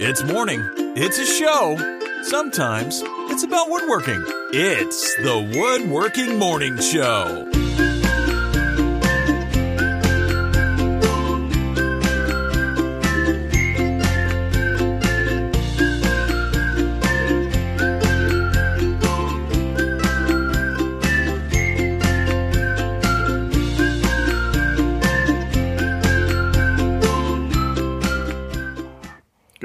[0.00, 0.62] It's morning.
[0.96, 1.76] It's a show.
[2.22, 4.22] Sometimes it's about woodworking.
[4.52, 7.61] It's the Woodworking Morning Show.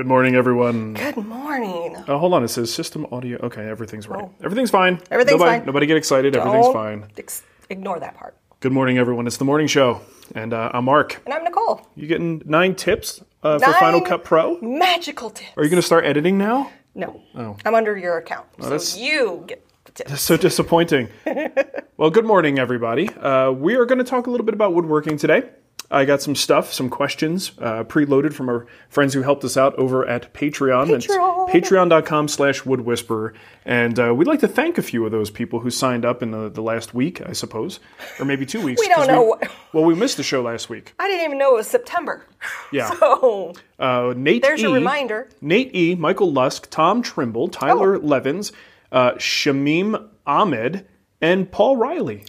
[0.07, 0.93] Morning, everyone.
[0.93, 1.95] Good morning.
[1.95, 3.37] Uh, hold on, it says system audio.
[3.45, 4.27] Okay, everything's right.
[4.43, 4.99] Everything's fine.
[5.01, 5.05] Oh.
[5.11, 5.65] Everything's nobody, fine.
[5.65, 6.35] Nobody get excited.
[6.35, 7.05] Everything's Don't fine.
[7.17, 8.35] ex- ignore that part.
[8.59, 9.27] Good morning, everyone.
[9.27, 10.01] It's the morning show,
[10.33, 11.21] and uh, I'm Mark.
[11.25, 11.85] And I'm Nicole.
[11.95, 14.59] You getting nine tips uh, for Nine Final Cut Pro?
[14.61, 15.51] Magical tips.
[15.57, 16.71] Are you going to start editing now?
[16.95, 17.21] No.
[17.65, 18.47] I'm under your account.
[18.59, 18.69] so Oh.
[18.69, 20.21] that's- you get the tips.
[20.21, 21.09] So disappointing.
[21.97, 23.09] well, good morning, everybody.
[23.09, 25.43] Uh, we are going to talk a little bit about woodworking today.
[25.89, 29.73] I got some stuff, some questions uh, preloaded from our friends who helped us out
[29.75, 30.89] over at Patreon.
[30.89, 31.49] It's Patreon.
[31.49, 33.33] patreon.com slash woodwhisperer.
[33.63, 36.31] And uh, we'd like to thank a few of those people who signed up in
[36.31, 37.79] the, the last week, I suppose,
[38.19, 38.81] or maybe two weeks.
[38.81, 40.93] We don't know what- well, we missed the show last week.
[40.99, 42.25] I didn't even know it was September.
[42.71, 42.89] Yeah.
[42.99, 45.29] So Uh, Nate there's E, your reminder.
[45.39, 47.99] Nate E, Michael Lusk, Tom Trimble, Tyler Oh.
[47.99, 48.51] Levins,
[48.91, 50.85] uh, Shamim Ahmed,
[51.21, 52.25] and Paul Riley.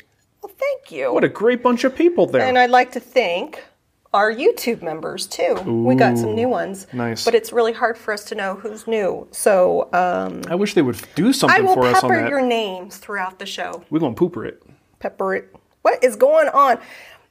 [0.58, 1.12] Thank you.
[1.12, 2.42] What a great bunch of people there.
[2.42, 3.64] and I'd like to thank
[4.14, 5.54] our YouTube members too.
[5.66, 6.86] We got some new ones.
[6.92, 7.24] nice.
[7.24, 9.28] But it's really hard for us to know who's new.
[9.30, 13.38] So um, I wish they would do something for us on pepper your names throughout
[13.38, 13.84] the show.
[13.90, 14.62] We're going to pooper it.
[14.98, 15.54] Pepper it.
[15.82, 16.78] What is going on?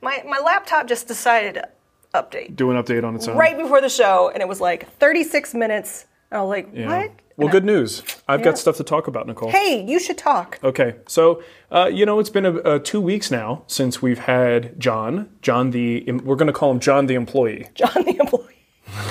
[0.01, 1.67] My my laptop just decided to
[2.13, 2.55] update.
[2.55, 3.35] Do an update on its own.
[3.35, 6.05] right before the show, and it was like 36 minutes.
[6.31, 6.87] And I was like, Yeah.
[6.87, 7.11] what?
[7.37, 8.01] Well, good news.
[8.27, 8.45] I've Yeah.
[8.45, 9.51] got stuff to talk about, Nicole.
[9.51, 10.57] Hey, you should talk.
[10.63, 14.79] Okay, so uh, you know it's been a, uh two weeks now since we've had
[14.79, 15.29] John.
[15.43, 17.67] John the we're going to call him John the employee.
[17.75, 18.43] John the employee.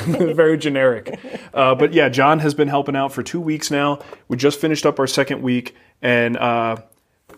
[0.34, 1.19] Very generic,
[1.54, 4.00] uh, but yeah, John has been helping out for two weeks now.
[4.27, 6.76] We just finished up our second week, and uh,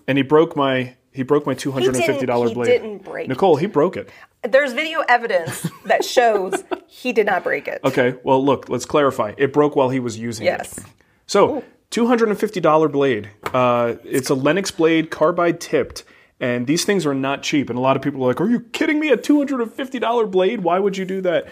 [0.06, 2.68] and he broke my he broke my two hundred and fifty dollar blade.
[2.68, 3.28] he didn't break it.
[3.28, 4.08] Nicole, he broke it.
[4.48, 7.80] There's video evidence that shows he did not break it.
[7.84, 9.34] Okay, well look, let's clarify.
[9.36, 10.50] It broke while he was using it.
[10.50, 10.78] Yes.
[11.26, 13.30] So, $250 blade.
[13.52, 16.04] Uh, it's a Lenox blade, carbide tipped,
[16.38, 17.68] and these things are not cheap.
[17.68, 19.08] And a lot of people are like, Are you kidding me?
[19.10, 20.60] A $250 blade?
[20.60, 21.48] Why would you do that?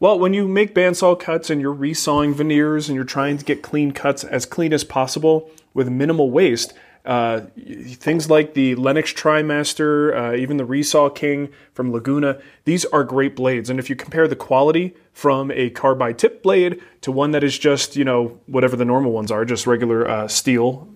[0.00, 3.62] Well, when you make bandsaw cuts and you're resawing veneers and you're trying to get
[3.62, 6.72] clean cuts as clean as possible with minimal waste,
[7.04, 13.04] uh, things like the Lenox TriMaster, uh, even the Resaw King from Laguna, these are
[13.04, 13.68] great blades.
[13.70, 17.58] And if you compare the quality from a carbide tip blade to one that is
[17.58, 20.88] just, you know, whatever the normal ones are, just regular uh, steel.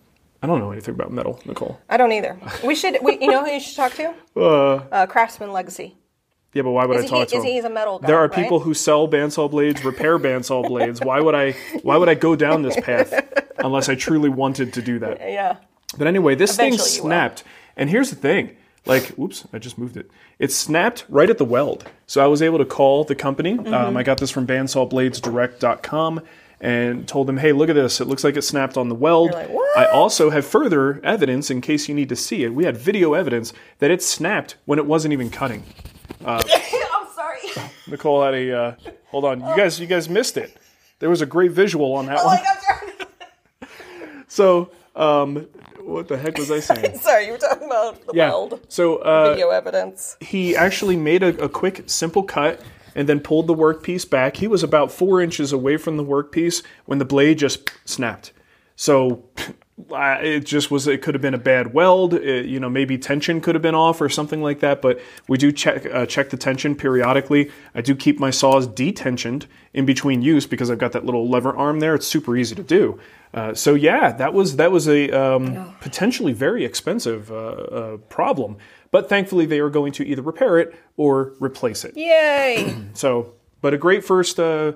[0.43, 1.81] I don't know anything about metal, Nicole.
[1.89, 2.38] I don't either.
[2.65, 2.99] We should.
[3.03, 4.15] We, you know who you should talk to?
[4.93, 5.97] Uh, Craftsman Legacy.
[6.53, 7.47] Yeah, but why would Is I talk he- to is him?
[7.49, 8.33] he- he's a metal guy, There are right?
[8.33, 11.00] people who sell bandsaw blades, repair bandsaw blades.
[11.00, 11.53] Why would I?
[11.83, 13.12] Why would I go down this path
[13.59, 15.21] unless I truly wanted to do that?
[15.21, 15.56] Yeah.
[15.98, 17.06] But anyway, this thing Eventually will.
[17.08, 17.44] snapped.
[17.76, 18.56] And here's the thing.
[18.84, 20.10] Like, oops, I just moved it.
[20.38, 21.84] It snapped right at the weld.
[22.06, 23.56] So I was able to call the company.
[23.56, 23.74] Mm-hmm.
[23.74, 26.20] Um, I got this from bandsawbladesdirect.com
[26.60, 28.00] and told them, hey, look at this.
[28.00, 29.32] It looks like it snapped on the weld.
[29.32, 32.54] Like, I also have further evidence in case you need to see it.
[32.54, 35.64] We had video evidence that it snapped when it wasn't even cutting.
[36.24, 36.40] I'm
[37.14, 37.38] sorry.
[37.88, 38.74] Nicole had a uh,
[39.08, 39.40] hold on.
[39.40, 40.56] You guys, you guys missed it.
[40.98, 42.36] There was a great visual on that Oh one.
[42.38, 42.98] my
[43.60, 43.68] God,
[44.28, 45.46] So, um,
[45.86, 46.98] what the heck was I saying?
[46.98, 47.26] sorry.
[47.26, 48.28] you were talking about the Yeah.
[48.28, 48.60] weld.
[48.69, 50.16] So uh, Video evidence.
[50.20, 52.60] he actually made a, a quick, simple cut
[52.94, 54.36] and then pulled the workpiece back.
[54.38, 58.32] He was about four inches away from the workpiece when the blade just snapped.
[58.76, 59.25] So
[59.91, 60.87] it just was.
[60.87, 62.14] It could have been a bad weld.
[62.14, 64.81] It- you know, maybe tension could have been off or something like that.
[64.82, 67.50] But we do check uh, check the tension periodically.
[67.75, 71.54] I do keep my saws detensioned in between use because I've got that little lever
[71.56, 71.94] arm there.
[71.94, 72.98] It's super easy to do.
[73.34, 78.56] Uh, so yeah, that was that was a um, potentially very expensive uh, uh, problem.
[78.91, 81.97] But thankfully, they are going to either repair it or replace it.
[81.97, 82.75] Yay.
[82.94, 84.73] So, but a great first uh,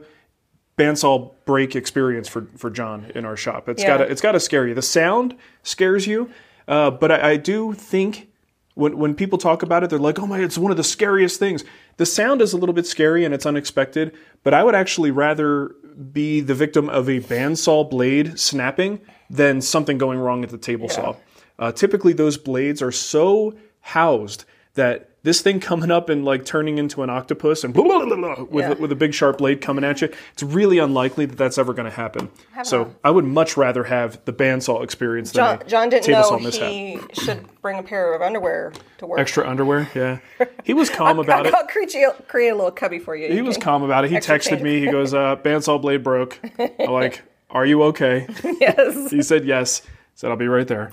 [0.78, 3.68] bandsaw break experience for, for John in our shop.
[3.68, 3.98] It's Yeah.
[3.98, 4.74] got it's got to scare you.
[4.74, 6.30] The sound scares you,
[6.68, 8.28] uh, but I, I do think
[8.74, 11.38] when when people talk about it, they're like, "Oh my, it's one of the scariest
[11.38, 11.64] things."
[11.98, 15.74] The sound is a little bit scary and it's unexpected, but I would actually rather
[16.12, 20.88] be the victim of a bandsaw blade snapping than something going wrong at the table
[20.88, 21.14] saw.
[21.58, 24.44] Uh, typically, those blades are so housed
[24.74, 28.16] that this thing coming up and like turning into an octopus and blah, blah, blah,
[28.16, 28.72] blah, with, Yeah.
[28.74, 31.88] with a big sharp blade coming at you, it's really unlikely that that's ever going
[31.90, 32.30] to happen.
[32.64, 36.20] So I would much rather have the bandsaw experience than John, a John didn't table
[36.20, 36.68] know saw mishap.
[36.70, 39.18] he should bring a pair of underwear to work.
[39.20, 40.18] Extra underwear, yeah.
[40.64, 41.54] He was calm about it.
[41.54, 41.94] I'll create,
[42.28, 43.28] create a little cubby for you.
[43.28, 44.10] He You was calm about it.
[44.10, 44.62] He texted change.
[44.62, 44.80] me.
[44.80, 48.26] He goes, uh, "Bandsaw blade broke." I'm like, "Are you okay?"
[48.60, 49.10] Yes.
[49.10, 49.82] He said yes.
[50.14, 50.92] Said I'll be right there.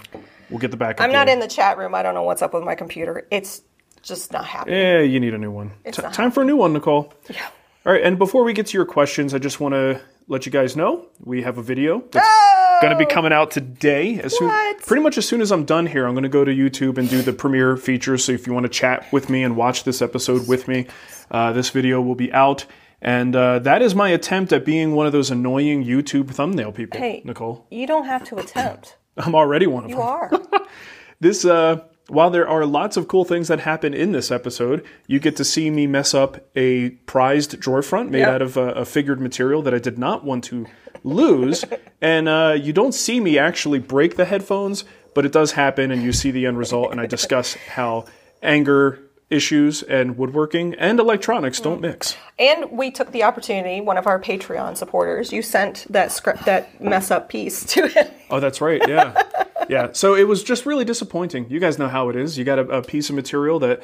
[0.49, 1.01] We'll get the backup.
[1.03, 1.93] I'm not in the chat room.
[1.93, 3.27] I don't know what's up with my computer.
[3.31, 3.61] It's
[4.07, 4.79] just not happening.
[4.79, 5.71] Yeah, you need a new one.
[5.91, 7.13] T- not time for a new one, Nicole.
[7.29, 7.47] Yeah.
[7.85, 10.51] All right, and before we get to your questions, I just want to let you
[10.51, 14.19] guys know we have a video that's going to be coming out today.
[14.19, 14.79] As soon, What?
[14.85, 17.09] pretty much as soon as I'm done here, I'm going to go to YouTube and
[17.09, 18.17] do the premiere feature.
[18.17, 20.87] So if you want to chat with me and watch this episode with me,
[21.31, 22.65] uh, this video will be out.
[23.01, 26.99] And uh, that is my attempt at being one of those annoying YouTube thumbnail people,
[26.99, 27.65] Hey, Nicole.
[27.71, 28.97] You don't have to attempt.
[29.15, 30.05] I'm already one of You them.
[30.05, 30.31] You are.
[31.19, 35.19] This, uh, while there are lots of cool things that happen in this episode, you
[35.19, 38.27] get to see me mess up a prized drawer front made Yep.
[38.29, 40.65] out of uh, a figured material that I did not want to
[41.03, 41.65] lose.
[42.01, 46.01] and uh, you don't see me actually break the headphones, but it does happen, and
[46.03, 46.91] you see the end result.
[46.91, 48.05] And I discuss how
[48.41, 52.15] anger issues and woodworking and electronics don't mix.
[52.39, 53.81] and we took the opportunity.
[53.81, 58.07] One of our Patreon supporters, you sent that script, that mess up piece to him.
[58.29, 58.81] Oh, that's right.
[58.87, 59.21] Yeah.
[59.69, 59.89] yeah.
[59.91, 61.49] So it was just really disappointing.
[61.49, 62.37] You guys know how it is.
[62.37, 63.83] You got a, a piece of material that,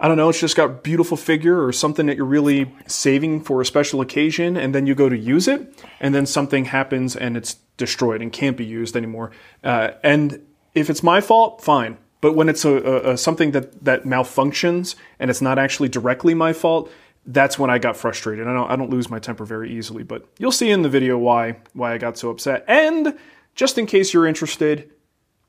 [0.00, 3.60] I don't know, it's just got beautiful figure or something that you're really saving for
[3.60, 7.36] a special occasion, and then you go to use it, and then something happens and
[7.36, 9.30] it's destroyed and can't be used anymore.
[9.62, 10.44] Uh, and
[10.74, 11.98] if it's my fault, fine.
[12.22, 16.32] But when it's a, a, a something that, that malfunctions and it's not actually directly
[16.32, 16.90] my fault,
[17.26, 18.46] that's when I got frustrated.
[18.46, 21.18] I don't I don't lose my temper very easily, but you'll see in the video
[21.18, 22.64] why why I got so upset.
[22.66, 23.18] And
[23.54, 24.90] just in case you're interested,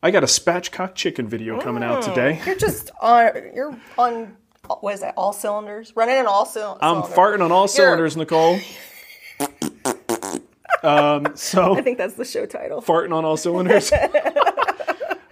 [0.02, 2.42] I got a spatchcock chicken video coming out today.
[2.46, 3.32] You're just on.
[3.56, 4.36] You're on.
[4.82, 5.14] What is that?
[5.16, 5.94] All cylinders.
[5.96, 6.80] Running on all cylinders.
[6.82, 8.60] I'm farting on all cylinders, Nicole.
[10.84, 12.82] um, so I think that's the show title.
[12.82, 13.92] farting on all cylinders.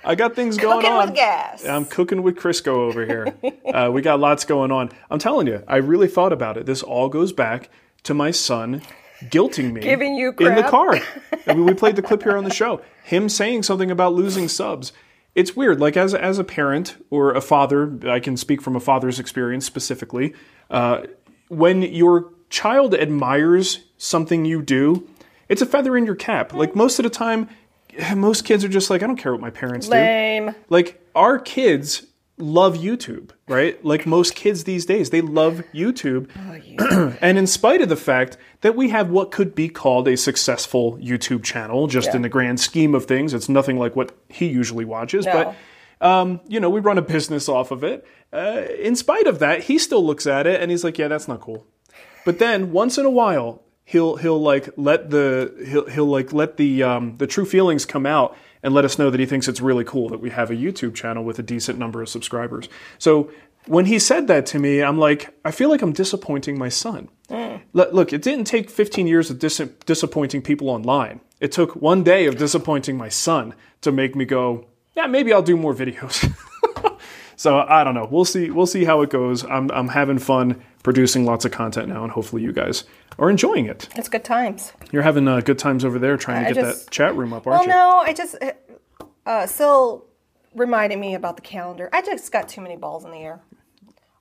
[0.04, 1.08] I got things going Cooking on.
[1.08, 1.66] with gas.
[1.66, 3.34] I'm cooking with Crisco over here.
[3.72, 4.92] Uh, we got lots going on.
[5.10, 6.66] I'm telling you, I really thought about it.
[6.66, 7.70] This all goes back
[8.04, 8.82] to my son
[9.30, 11.00] guilting me Giving you in the car.
[11.48, 12.82] I mean, we played the clip here on the show.
[13.04, 14.92] Him saying something about losing subs.
[15.36, 15.80] It's weird.
[15.80, 19.66] Like as as a parent or a father, I can speak from a father's experience
[19.66, 20.34] specifically.
[20.70, 21.04] Uh,
[21.48, 25.08] when your child admires something you do,
[25.48, 26.54] it's a feather in your cap.
[26.54, 27.48] Like most of the time,
[28.16, 30.56] most kids are just like, I don't care what my parents do Lame.
[30.70, 32.08] like our kids
[32.38, 33.84] love YouTube, right?
[33.86, 36.30] Like most kids these days, they love YouTube.
[37.22, 40.98] and in spite of the fact that we have what could be called a successful
[40.98, 42.16] YouTube channel, just Yeah.
[42.16, 45.34] in the grand scheme of things, it's nothing like what he usually watches, No.
[45.34, 45.56] but
[46.08, 48.08] um, you know, we run a business off of it.
[48.34, 51.28] Uh, in spite of that, he still looks at it and he's like, "Yeah, that's
[51.28, 51.68] not cool."
[52.26, 53.62] But then once in a while,
[53.92, 58.06] he'll he'll like let the he'll he'll like let the um, the true feelings come
[58.06, 60.56] out and let us know that he thinks it's really cool that we have a
[60.56, 62.70] YouTube channel with a decent number of subscribers.
[63.00, 63.32] So
[63.66, 67.10] when he said that to me, I'm like, I feel like I'm disappointing my son.
[67.74, 71.22] Look, look, it didn't take 15 years of dis- disappointing people online.
[71.40, 75.42] It took one day of disappointing my son to make me go, yeah, maybe I'll
[75.42, 76.32] do more videos.
[77.42, 78.08] so I don't know.
[78.10, 78.52] We'll see.
[78.52, 79.44] We'll see how it goes.
[79.44, 82.84] I'm I'm having fun producing lots of content now, and hopefully you guys
[83.18, 83.90] are enjoying it.
[83.96, 84.74] It's good times.
[84.92, 87.48] You're having uh, good times over there trying to get just- that chat room up,
[87.48, 87.70] aren't you?
[87.70, 88.36] no, I just
[89.26, 90.06] uh, Sil
[90.54, 91.90] reminded me about the calendar.
[91.92, 93.42] I just got too many balls in the air.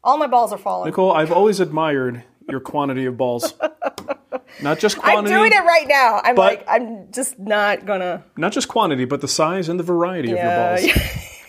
[0.02, 0.86] All my balls are falling.
[0.88, 3.52] Nicole, I've always admired your quantity of balls.
[4.62, 5.34] Not just quantity.
[5.34, 6.22] I'm doing it right now.
[6.24, 8.24] I'm like, I'm just not gonna.
[8.36, 11.06] not just quantity, but the size and the variety Yeah, of your balls.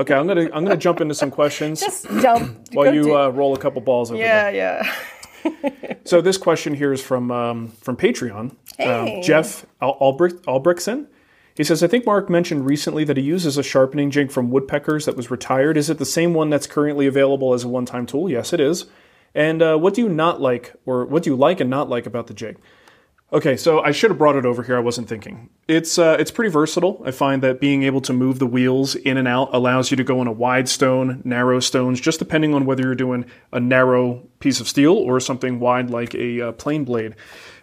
[0.00, 2.68] Okay, I'm gonna I'm gonna jump into some questions just jump.
[2.72, 4.50] while you uh, roll a couple balls over there.
[4.52, 4.96] yeah, yeah.
[6.04, 8.56] So this question here is from um, from Patreon.
[8.78, 9.16] Hey.
[9.18, 11.06] Um, Jeff Al- Albrecht, Albrechtson.
[11.54, 15.04] He says, I think Mark mentioned recently that he uses a sharpening jig from Woodpeckers
[15.04, 15.76] that was retired.
[15.76, 18.30] Is it the same one that's currently available as a one time tool?
[18.30, 18.86] Yes, it is.
[19.34, 22.06] And uh, what do you not like, or what do you like and not like
[22.06, 22.56] about the jig?
[23.32, 24.76] Okay, so I should have brought it over here.
[24.76, 25.50] I wasn't thinking.
[25.68, 27.00] It's uh, it's pretty versatile.
[27.06, 30.04] I find that being able to move the wheels in and out allows you to
[30.04, 34.26] go on a wide stone, narrow stones, just depending on whether you're doing a narrow
[34.40, 37.14] piece of steel or something wide like a uh, plane blade.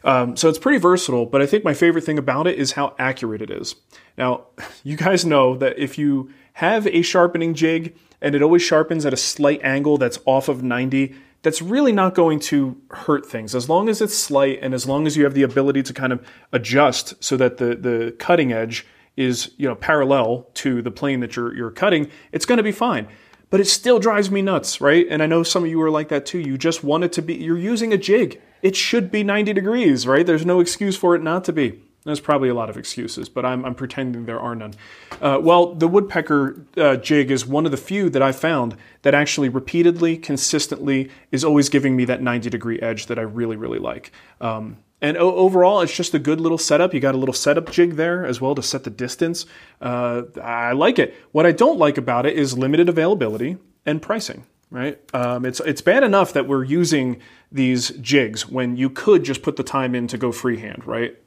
[0.05, 1.25] Um, so it's pretty versatile.
[1.25, 3.75] But I think my favorite thing about it is how accurate it is.
[4.17, 4.45] Now,
[4.85, 9.13] you guys know that if you have a sharpening jig and it always sharpens at
[9.13, 13.69] a slight angle that's off of 90, that's really not going to hurt things as
[13.69, 16.25] long as it's slight and as long as you have the ability to kind of
[16.51, 21.35] adjust so that the, the cutting edge is you know parallel to the plane that
[21.35, 23.07] you're, you're cutting it's going to be fine
[23.49, 25.05] but it still drives me nuts, right?
[25.09, 26.39] And I know some of you are like that too.
[26.39, 28.41] You just want it to be, you're using a jig.
[28.61, 30.25] It should be 90 degrees, right?
[30.25, 31.81] There's no excuse for it not to be.
[32.07, 34.75] There's probably a lot of excuses, but I'm, I'm pretending there are none.
[35.21, 39.13] Uh, well, the woodpecker uh, jig is one of the few that I found that
[39.13, 43.77] actually repeatedly, consistently is always giving me that 90 degree edge that I really, really
[43.77, 44.13] like.
[44.39, 46.93] Um, and overall, it's just a good little setup.
[46.93, 49.45] You got a little setup jig there as well to set the distance.
[49.81, 51.13] Uh, I like it.
[51.33, 54.45] What I don't like about it is limited availability and pricing.
[54.71, 54.97] Right?
[55.13, 57.19] Um, it's it's bad enough that we're using
[57.51, 60.87] these jigs when you could just put the time in to go freehand.
[60.87, 61.17] Right?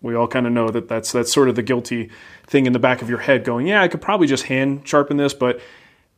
[0.00, 2.10] We all kind of know that that's that's sort of the guilty
[2.46, 5.16] thing in the back of your head, going, yeah, I could probably just hand sharpen
[5.16, 5.60] this, but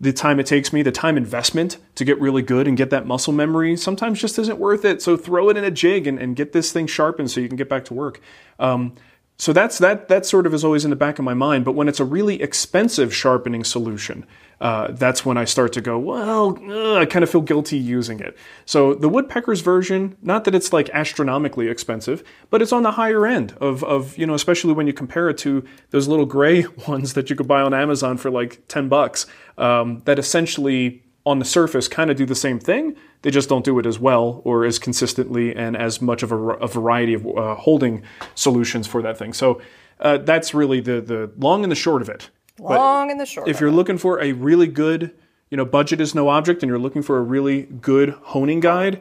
[0.00, 3.06] the time it takes me, the time investment to get really good and get that
[3.06, 5.02] muscle memory sometimes just isn't worth it.
[5.02, 7.56] So throw it in a jig and, and get this thing sharpened so you can
[7.56, 8.20] get back to work.
[8.58, 8.94] Um,
[9.36, 11.64] so that's that that sort of is always in the back of my mind.
[11.64, 14.26] But when it's a really expensive sharpening solution,
[14.60, 18.20] uh, that's when I start to go, well, ugh, I kind of feel guilty using
[18.20, 18.36] it.
[18.66, 23.26] So the woodpecker's version, not that it's like astronomically expensive, but it's on the higher
[23.26, 27.14] end of, of you know, especially when you compare it to those little gray ones
[27.14, 29.26] that you could buy on Amazon for like 10 bucks,
[29.56, 32.96] um, that essentially on the surface kind of do the same thing.
[33.22, 36.36] They just don't do it as well or as consistently and as much of a,
[36.36, 38.02] a variety of uh, holding
[38.34, 39.32] solutions for that thing.
[39.32, 39.60] So
[40.00, 42.30] uh, that's really the, the long and the short of it.
[42.60, 43.48] But Long and the short.
[43.48, 43.74] if you're it.
[43.74, 45.12] looking for a really good,
[45.50, 49.00] you know, budget is no object, and you're looking for a really good honing guide,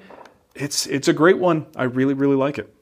[0.55, 1.65] it's it's a great one.
[1.75, 2.73] I really really like it.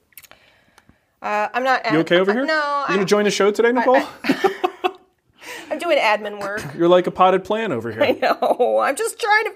[1.22, 1.90] uh, I'm not.
[1.92, 2.44] You okay over here?
[2.44, 4.00] No, You I'm, gonna join the show today, Nicole?
[5.70, 6.62] I'm doing admin work.
[6.76, 8.16] you're like a potted plant over here.
[8.22, 9.52] No, I'm just trying to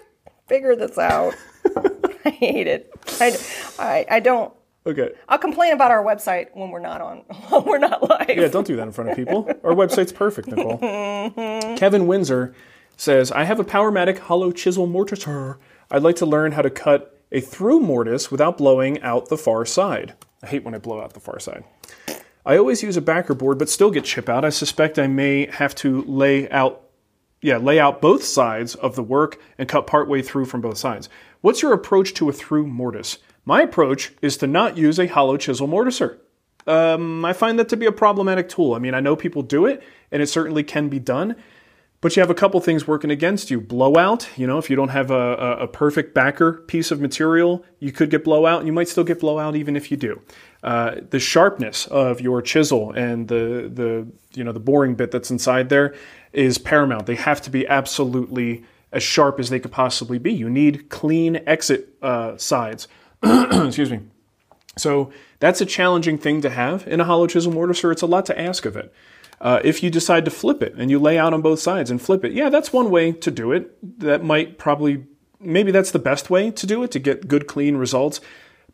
[0.46, 1.34] figure this out.
[2.24, 2.90] I hate it.
[3.20, 3.36] I,
[3.78, 4.52] I, I don't.
[4.84, 5.10] Okay.
[5.28, 7.18] I'll complain about our website when we're not on.
[7.50, 8.30] When we're not live.
[8.30, 9.46] Yeah, don't do that in front of people.
[9.62, 10.78] Our website's perfect, Nicole.
[10.78, 11.76] Mm-hmm.
[11.76, 12.54] Kevin Windsor
[12.96, 15.58] says, I have a Powermatic hollow chisel mortiser.
[15.90, 19.64] I'd like to learn how to cut a through mortise without blowing out the far
[19.64, 20.14] side.
[20.42, 21.64] I hate when I blow out the far side.
[22.44, 24.44] I always use a backer board, but still get chip out.
[24.44, 26.82] I suspect I may have to lay out
[27.42, 31.08] yeah, lay out both sides of the work and cut partway through from both sides.
[31.40, 33.18] What's your approach to a through mortise?
[33.44, 36.18] My approach is to not use a hollow chisel mortiser.
[36.66, 38.74] Um, I find that to be a problematic tool.
[38.74, 39.82] I mean, I know people do it,
[40.12, 41.34] and it certainly can be done,
[42.00, 43.60] but you have a couple things working against you.
[43.60, 47.64] Blowout, you know, if you don't have a, a, a perfect backer piece of material,
[47.80, 50.20] you could get blowout, and you might still get blowout even if you do.
[50.62, 55.32] Uh, the sharpness of your chisel and the the you know the boring bit that's
[55.32, 55.94] inside there
[56.32, 57.06] is paramount.
[57.06, 60.32] They have to be absolutely as sharp as they could possibly be.
[60.32, 62.86] You need clean exit uh, sides.
[63.66, 64.00] Excuse me.
[64.76, 67.92] So that's a challenging thing to have in a hollow chisel mortiser.
[67.92, 68.92] It's a lot to ask of it.
[69.40, 72.00] Uh, if you decide to flip it and you lay out on both sides and
[72.00, 73.76] flip it, yeah, that's one way to do it.
[74.00, 75.04] That might probably,
[75.40, 78.20] maybe that's the best way to do it to get good, clean results.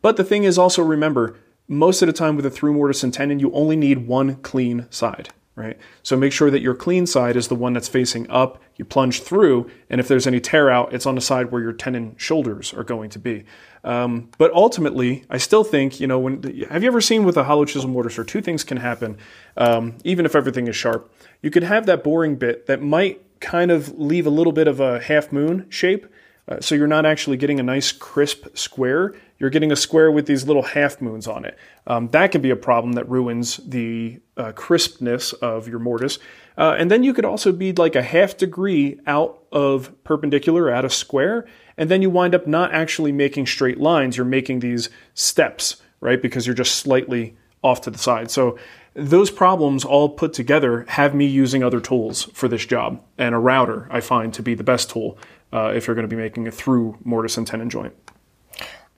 [0.01, 1.37] But the thing is also remember,
[1.67, 4.85] most of the time with a through mortise and tenon, you only need one clean
[4.91, 5.77] side, right?
[6.03, 8.61] So make sure that your clean side is the one that's facing up.
[8.75, 11.73] You plunge through, and if there's any tear out, it's on the side where your
[11.73, 13.43] tenon shoulders are going to be.
[13.83, 17.43] Um, but ultimately, I still think, you know, when have you ever seen with a
[17.43, 19.17] hollow chisel mortiser, two things can happen,
[19.57, 21.11] um, even if everything is sharp.
[21.41, 24.79] You could have that boring bit that might kind of leave a little bit of
[24.79, 26.07] a half moon shape.
[26.47, 29.13] Uh, so you're not actually getting a nice crisp square.
[29.39, 31.57] You're getting a square with these little half moons on it.
[31.87, 36.19] Um, that can be a problem that ruins the uh, crispness of your mortise.
[36.57, 40.83] Uh, and then you could also be like a half degree out of perpendicular, out
[40.83, 44.17] of square, and then you wind up not actually making straight lines.
[44.17, 46.21] You're making these steps, right?
[46.21, 48.29] Because you're just slightly off to the side.
[48.29, 48.57] So
[48.93, 53.01] those problems all put together have me using other tools for this job.
[53.17, 55.17] And a router I find to be the best tool
[55.53, 57.93] uh, if you're going to be making a through mortise and tenon joint.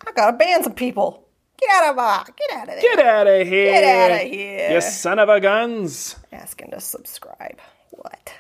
[0.08, 1.28] I gotta ban some people.
[1.60, 2.82] Get out of uh, get out of there.
[2.82, 3.72] Get out of here!
[3.72, 4.72] Get out of here.
[4.72, 6.16] You son of a guns!
[6.32, 7.60] Asking to subscribe.
[7.92, 8.34] What?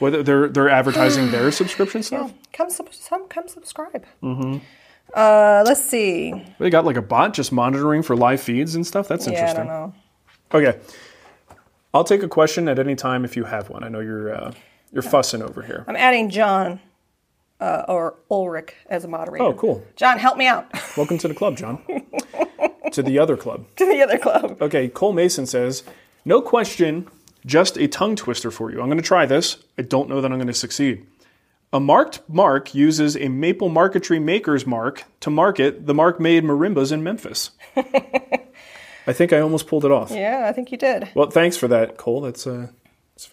[0.00, 2.30] Well, they're they're advertising their subscription stuff.
[2.30, 2.36] Yeah.
[2.52, 4.04] Come sub- some come subscribe.
[4.22, 4.58] Mm-hmm.
[5.14, 6.34] Uh, let's see.
[6.58, 9.08] They got like a bot just monitoring for live feeds and stuff.
[9.08, 9.66] That's Yeah, I interesting.
[9.66, 9.94] don't know.
[10.52, 10.78] Okay,
[11.94, 13.82] I'll take a question at any time if you have one.
[13.82, 14.52] I know you're uh,
[14.92, 15.84] you're fussing over here.
[15.88, 16.80] I'm adding John
[17.60, 19.44] uh, or Ulrich as a moderator.
[19.44, 19.84] Oh, cool.
[19.96, 21.82] John, help me out Welcome to the club, John.
[22.92, 23.66] to the other club.
[23.76, 24.60] to the other club.
[24.60, 25.82] Okay, Cole Mason says,
[26.24, 27.08] no question,
[27.44, 28.80] just a tongue twister for you.
[28.80, 29.58] I'm going to try this.
[29.78, 31.06] I don't know that I'm going to succeed.
[31.72, 36.92] A marked mark uses a maple marquetry maker's mark to market the mark made marimbas
[36.92, 37.50] in Memphis.
[39.08, 40.10] I think I almost pulled it off.
[40.10, 41.08] Yeah, I think you did.
[41.14, 42.20] Well, thanks for that, Cole.
[42.22, 42.68] That's uh,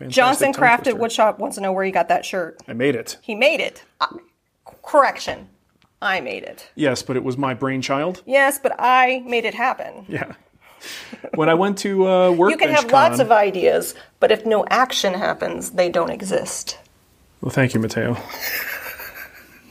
[0.07, 0.93] Johnson Crafted.
[0.93, 2.61] Woodshop wants to know where you got that shirt.
[2.67, 3.17] I made it.
[3.21, 3.83] He made it.
[3.99, 4.07] Uh,
[4.83, 5.49] correction.
[6.01, 6.69] I made it.
[6.75, 8.21] Yes, but it was my brainchild.
[8.25, 10.05] Yes, but I made it happen.
[10.09, 10.33] Yeah.
[11.35, 14.65] when I went to uh, You can have Con, lots of ideas, but if no
[14.69, 16.77] action happens, they don't exist.
[17.39, 18.17] Well, thank you, Mateo.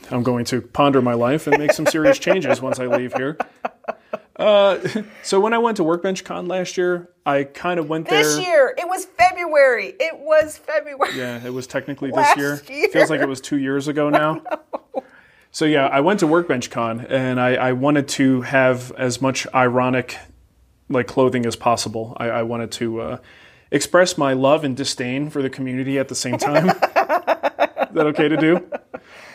[0.09, 3.37] I'm going to ponder my life and make some serious changes once I leave here.
[4.35, 4.79] Uh,
[5.23, 8.23] so when I went to Workbench Con last year, I kind of went there.
[8.23, 9.93] This year, it was February.
[9.99, 11.17] It was February.
[11.17, 12.61] Yeah, it was technically this Last year.
[12.69, 12.89] year.
[12.89, 14.41] Feels like it was two years ago now.
[15.55, 19.45] So yeah, I went to Workbench Con and I, I wanted to have as much
[19.53, 20.17] ironic
[20.89, 22.17] like clothing as possible.
[22.17, 23.17] I, I wanted to uh,
[23.69, 26.69] express my love and disdain for the community at the same time.
[26.69, 28.67] Is that okay to do?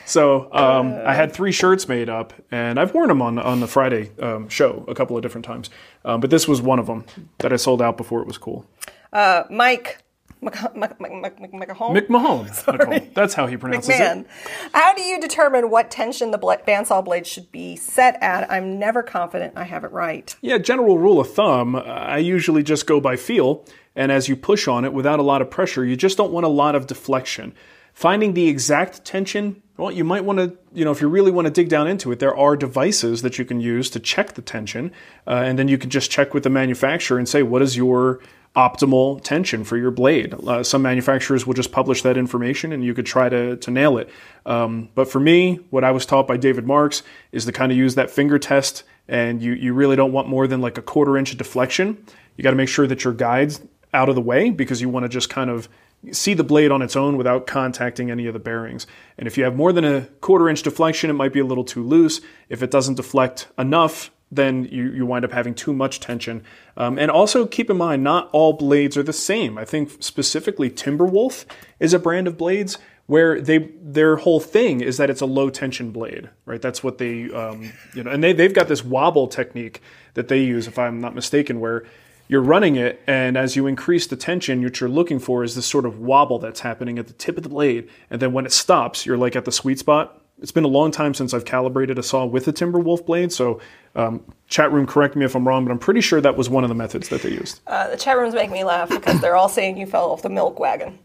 [0.09, 3.67] So um, I had three shirts made up, and I've worn them on on the
[3.67, 5.69] Friday um, show a couple of different times.
[6.05, 7.05] Um, but this was one of them
[7.39, 8.65] that I sold out before it was cool.
[9.13, 10.03] Uh, Mike
[10.41, 11.95] Mc- Mc- Mc- Mc- Mc- McMahon.
[11.95, 12.47] Mick Mahone.
[12.47, 13.11] Nicole.
[13.15, 14.27] That's how he pronounces it.
[14.73, 18.51] How do you determine what tension the bandsaw blade should be set at?
[18.51, 20.35] I'm never confident I have it right.
[20.41, 23.65] Yeah, general rule of thumb, uh, I usually just go by feel,
[23.97, 26.47] and as you push on it without a lot of pressure, you just don't want
[26.47, 27.53] a lot of deflection.
[27.99, 31.47] Finding the exact tension, well, you might want to, you know, if you really want
[31.47, 34.41] to dig down into it, there are devices that you can use to check the
[34.41, 34.93] tension,
[35.27, 38.21] uh, and then you can just check with the manufacturer and say, what is your
[38.55, 40.33] optimal tension for your blade.
[40.33, 43.99] Uh, some manufacturers will just publish that information and you could try to, to nail
[43.99, 44.09] it.
[44.47, 47.03] Um, but for me, what I was taught by David Marks
[47.33, 50.47] is to kind of use that finger test and you, you really don't want more
[50.47, 52.05] than like a quarter inch of deflection.
[52.37, 53.61] You got to make sure that your guide's
[53.93, 55.69] out of the way because you want to just kind of
[56.13, 58.87] see the blade on its own without contacting any of the bearings.
[59.17, 61.65] And if you have more than a quarter inch deflection, it might be a little
[61.65, 62.21] too loose.
[62.49, 66.45] If it doesn't deflect enough, then you, you wind up having too much tension.
[66.77, 69.59] Um, and also keep in mind, not all blades are the same.
[69.59, 71.47] I think specifically Timberwolf
[71.81, 75.49] is a brand of blades where they their whole thing is that it's a low
[75.49, 76.61] tension blade, right?
[76.61, 79.81] That's what they um, you know, and they they've got this wobble technique
[80.13, 81.87] that they use, if I'm not mistaken, where
[82.29, 85.67] you're running it, and as you increase the tension, what you're looking for is this
[85.67, 88.53] sort of wobble that's happening at the tip of the blade, and then when it
[88.53, 90.23] stops, you're like at the sweet spot.
[90.41, 93.61] It's been a long time since I've calibrated a saw with a Timberwolf blade, so
[93.97, 96.63] um, chat room, correct me if I'm wrong, but I'm pretty sure that was one
[96.63, 97.61] of the methods that they used.
[97.67, 100.29] Uh, the chat rooms make me laugh because they're all saying you fell off the
[100.29, 100.99] milk wagon.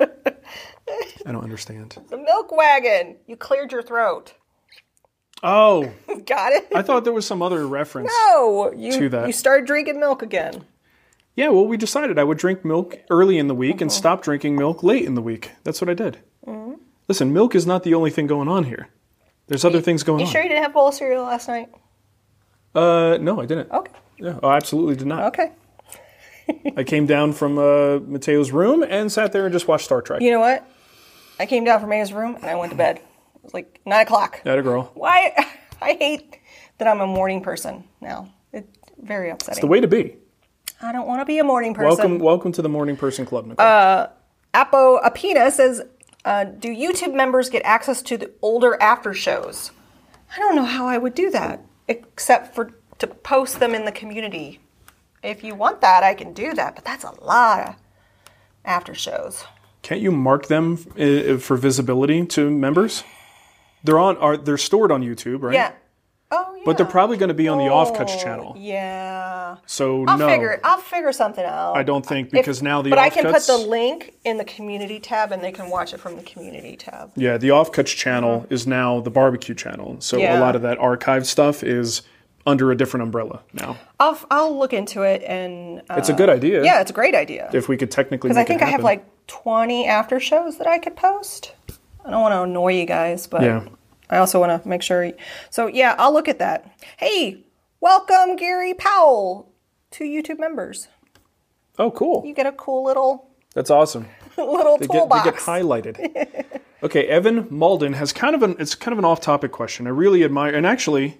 [0.00, 1.96] I don't understand.
[2.08, 3.16] The milk wagon.
[3.26, 4.34] You cleared your throat.
[5.42, 5.92] Oh,
[6.26, 6.68] Got it?
[6.74, 8.10] I thought there was some other reference.
[8.26, 9.26] no, you to that.
[9.26, 10.64] you started drinking milk again.
[11.34, 14.56] Yeah, well, we decided I would drink milk early in the week and stop drinking
[14.56, 15.50] milk late in the week.
[15.64, 16.18] That's what I did.
[17.08, 18.88] Listen, milk is not the only thing going on here.
[19.46, 20.20] There's other things going on.
[20.20, 20.32] You on.
[20.32, 21.68] sure you didn't have a bowl of cereal last night?
[22.74, 23.70] Uh, no, I didn't.
[23.70, 23.92] Okay.
[24.18, 25.24] Yeah, I absolutely did not.
[25.34, 25.52] Okay.
[26.76, 30.20] I came down from uh, Mateo's room and sat there and just watched Star Trek.
[30.20, 30.68] You know what?
[31.38, 33.00] I came down from Mae's room and I went to bed.
[33.46, 34.42] Was like nine o'clock.
[34.42, 34.90] That a girl.
[34.94, 35.32] Why?
[35.80, 36.40] I hate
[36.78, 38.28] that I'm a morning person now.
[38.52, 38.66] It's
[39.00, 39.52] very upsetting.
[39.52, 40.16] It's the way to be.
[40.82, 41.86] I don't want to be a morning person.
[41.86, 44.08] Welcome, welcome to the Morning Person Club, Nicole.
[44.52, 45.80] Apo Apina says,
[46.24, 49.70] uh, "Do YouTube members get access to the older after shows?"
[50.34, 53.92] I don't know how I would do that, except for to post them in the
[53.92, 54.58] community.
[55.22, 57.74] If you want that, I can do that, but that's a lot of
[58.64, 59.44] after shows.
[59.82, 63.04] Can't you mark them uh, for visibility to members?
[63.84, 64.16] They're on.
[64.18, 65.54] Are they're stored on YouTube, right?
[65.54, 65.72] Yeah.
[66.32, 66.62] Oh yeah.
[66.64, 68.56] But they're probably going to be on the Offcuts Oh, channel.
[68.58, 69.56] Yeah.
[69.66, 70.26] So I'll no.
[70.26, 70.60] figure it.
[70.64, 71.76] I'll figure something out.
[71.76, 74.44] I don't think If- because now the but I can put the link in the
[74.44, 77.12] community tab, and they can watch it from the community tab.
[77.14, 79.96] Yeah, the Offcuts channel is now the barbecue channel.
[80.00, 82.02] So a lot of that archived stuff is
[82.44, 83.76] under a different umbrella now.
[84.00, 86.64] I'll I'll look into it, and uh, It's a good idea.
[86.64, 87.50] yeah, it's a great idea.
[87.52, 90.78] If we could technically Because I think I have like 20 after shows that I
[90.78, 91.54] could post.
[92.06, 93.64] I don't want to annoy you guys, but Yeah.
[94.08, 95.10] I also want to make sure.
[95.50, 96.70] So yeah, I'll look at that.
[96.98, 97.44] Hey,
[97.80, 99.52] welcome Gary Powell
[99.92, 100.86] to YouTube members.
[101.78, 102.22] Oh, cool.
[102.24, 104.06] You get a cool little That's awesome.
[104.36, 106.60] little They get, they get highlighted.
[106.84, 109.88] okay, Evan Malden has kind of an it's kind of an off-topic question.
[109.88, 111.18] I really admire and actually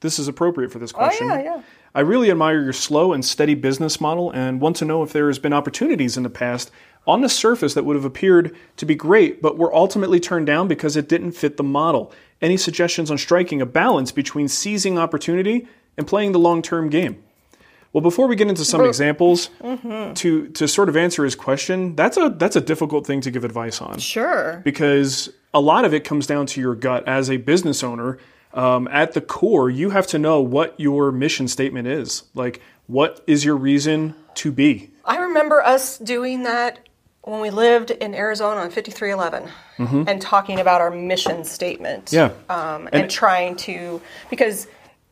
[0.00, 1.30] this is appropriate for this question.
[1.30, 1.62] oh yeah, yeah.
[1.94, 5.28] I really admire your slow and steady business model and want to know if there
[5.28, 6.70] has been opportunities in the past
[7.06, 10.68] on the surface that would have appeared to be great but were ultimately turned down
[10.68, 12.12] because it didn't fit the model.
[12.40, 17.22] Any suggestions on striking a balance between seizing opportunity and playing the long-term game?
[17.92, 20.14] Well, before we get into some examples, Mm-hmm.
[20.14, 23.44] to to sort of answer his question, that's a that's a difficult thing to give
[23.44, 24.62] advice on Sure.
[24.64, 28.18] because a lot of it comes down to your gut as a business owner.
[28.54, 32.22] um, at the core, you have to know what your mission statement is.
[32.34, 34.90] Like, what is your reason to be?
[35.06, 36.78] I remember us doing that
[37.22, 42.06] when we lived in Arizona on 5311 and talking about our mission statement.
[42.06, 42.50] Mm-hmm.
[42.50, 42.74] Yeah.
[42.74, 44.66] Um, and, trying to, because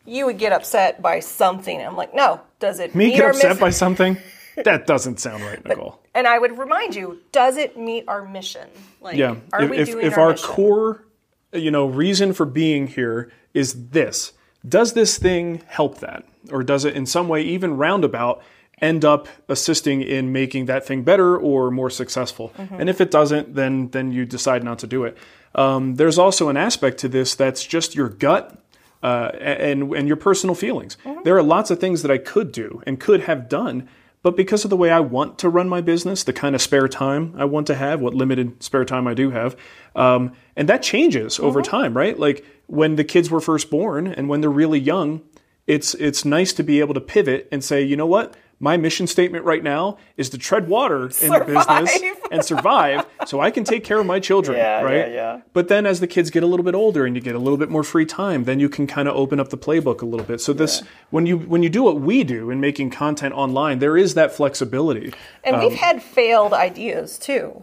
[0.05, 1.77] you would get upset by something.
[1.77, 2.99] And I'm like, no, does it meet our mission?
[2.99, 3.61] Me meet get upset mission?
[3.61, 4.17] by something?
[4.65, 6.03] That doesn't sound right, Nicole.
[6.15, 8.69] and I would remind you, does it meet our mission?
[9.01, 9.37] Like, Yeah.
[9.55, 11.05] are if we if, doing if our, our core,
[11.53, 14.33] you know, reason for being here is this,
[14.69, 18.43] does this thing help that, or does it in some way, even roundabout,
[18.81, 22.53] end up assisting in making that thing better or more successful?
[22.57, 22.75] Mm-hmm.
[22.81, 25.17] And if it doesn't, then then you decide not to do it.
[25.55, 28.57] Um, there's also an aspect to this that's just your gut.
[29.03, 30.99] Uh, and and your personal feelings.
[31.07, 31.23] Mm-hmm.
[31.23, 33.89] There are lots of things that I could do and could have done,
[34.23, 36.87] but because of the way I want to run my business, the kind of spare
[36.87, 39.57] time I want to have, what limited spare time I do have,
[39.97, 42.19] um, and that changes over time, right?
[42.19, 45.23] Like when the kids were first born and when they're really young,
[45.67, 49.07] it's it's nice to be able to pivot and say, you know what, my mission
[49.07, 51.99] statement right now is to tread water in the business
[52.31, 55.09] and survive, so I can take care of my children, Yeah, right?
[55.09, 55.41] yeah, yeah.
[55.55, 57.57] But then as the kids get a little bit older and you get a little
[57.57, 60.27] bit more free time, then you can kind of open up the playbook a little
[60.27, 60.41] bit.
[60.43, 63.97] So this when you when you do what we do in making content online, there
[63.97, 65.13] is that flexibility.
[65.43, 67.63] And Um, we've had failed ideas too.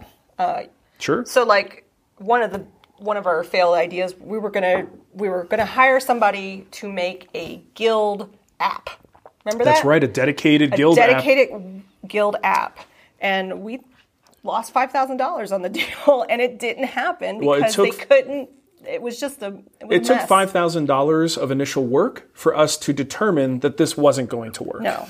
[0.98, 1.24] Sure.
[1.24, 1.84] So like
[2.16, 2.64] one of the
[2.96, 7.28] one of our failed ideas, we were gonna we were gonna hire somebody to make
[7.34, 8.90] a guild app.
[9.48, 9.88] Remember That's that?
[9.88, 11.10] right, a dedicated A guild app.
[11.10, 12.78] dedicated guild app,
[13.20, 13.80] and we
[14.42, 17.98] lost five thousand dollars on the deal, and it didn't happen Well, it because took-
[17.98, 18.50] they couldn't.
[18.86, 19.58] It was just a.
[19.80, 23.76] It, It a took five thousand dollars of initial work for us to determine that
[23.76, 24.82] this wasn't going to work.
[24.82, 25.06] No.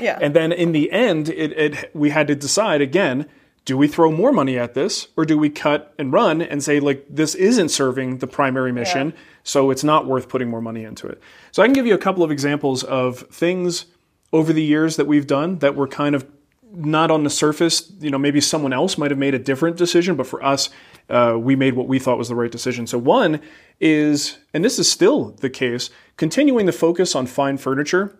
[0.00, 0.18] Yeah.
[0.22, 3.26] And then in the end, it, it we had to decide again:
[3.68, 6.80] do we throw more money at this, or do we cut and run and say
[6.80, 11.06] like this isn't serving the primary mission, so it's not worth putting more money into
[11.06, 11.20] it?
[11.52, 13.84] So I can give you a couple of examples of things
[14.32, 16.26] over the years that we've done that were kind of
[16.72, 17.92] not on the surface.
[18.00, 20.70] You know, maybe someone else might have made a different decision, but for us,
[21.10, 22.86] uh, we made what we thought was the right decision.
[22.86, 23.38] So one
[23.80, 28.16] is, and this is still the case, continuing the focus on fine furniture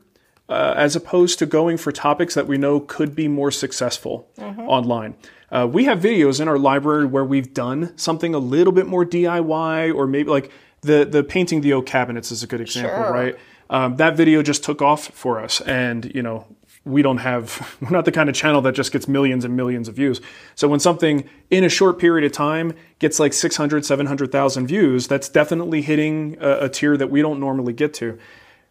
[0.49, 4.29] uh, as opposed to going for topics that we know could be more successful
[4.67, 5.15] online.
[5.51, 9.05] Uh, we have videos in our library where we've done something a little bit more
[9.05, 10.51] DIY, or maybe like
[10.83, 13.13] the the painting the oak cabinets is a good example, Sure.
[13.13, 13.37] right?
[13.71, 16.47] Um, that video just took off for us, and you know
[16.85, 19.89] we don't have we're not the kind of channel that just gets millions and millions
[19.89, 20.21] of views.
[20.55, 25.29] So when something in a short period of time gets like 600, 700,000 views, that's
[25.29, 28.19] definitely hitting a, a tier that we don't normally get to.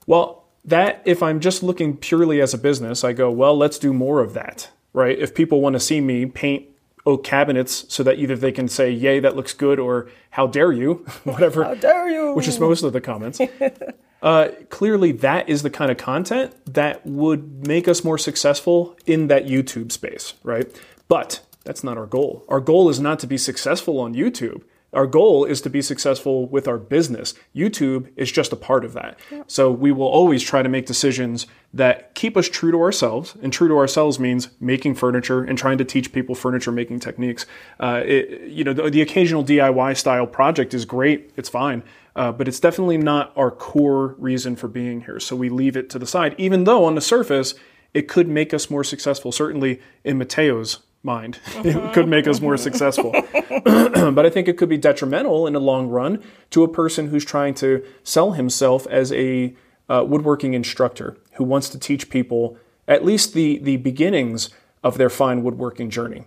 [0.05, 3.93] Well, that if I'm just looking purely as a business, I go, well, let's do
[3.93, 5.17] more of that, right?
[5.17, 6.65] If people want to see me paint
[7.05, 10.71] oak cabinets so that either they can say, yay, that looks good, or how dare
[10.71, 11.63] you, whatever.
[11.63, 12.33] how dare you.
[12.33, 13.39] Which is most of the comments.
[14.23, 19.27] uh, clearly, that is the kind of content that would make us more successful in
[19.27, 20.67] that YouTube space, right?
[21.07, 22.43] But that's not our goal.
[22.49, 24.63] Our goal is not to be successful on YouTube.
[24.93, 27.33] Our goal is to be successful with our business.
[27.53, 29.19] YouTube is just a part of that.
[29.45, 33.35] So we will always try to make decisions that keep us true to ourselves.
[33.41, 37.45] And true to ourselves means making furniture and trying to teach people furniture making techniques.
[37.79, 41.31] Uh, it, you know, the, the occasional DIY style project is great.
[41.35, 41.83] It's fine.
[42.15, 45.19] Uh, but it's definitely not our core reason for being here.
[45.19, 47.53] So we leave it to the side, even though on the surface,
[47.93, 49.31] it could make us more successful.
[49.31, 53.11] Certainly in Mateo's mind, it could make us more successful.
[53.63, 57.25] but I think it could be detrimental in the long run to a person who's
[57.25, 59.55] trying to sell himself as a
[59.89, 62.57] uh, woodworking instructor who wants to teach people
[62.87, 64.49] at least the, the beginnings
[64.83, 66.25] of their fine woodworking journey.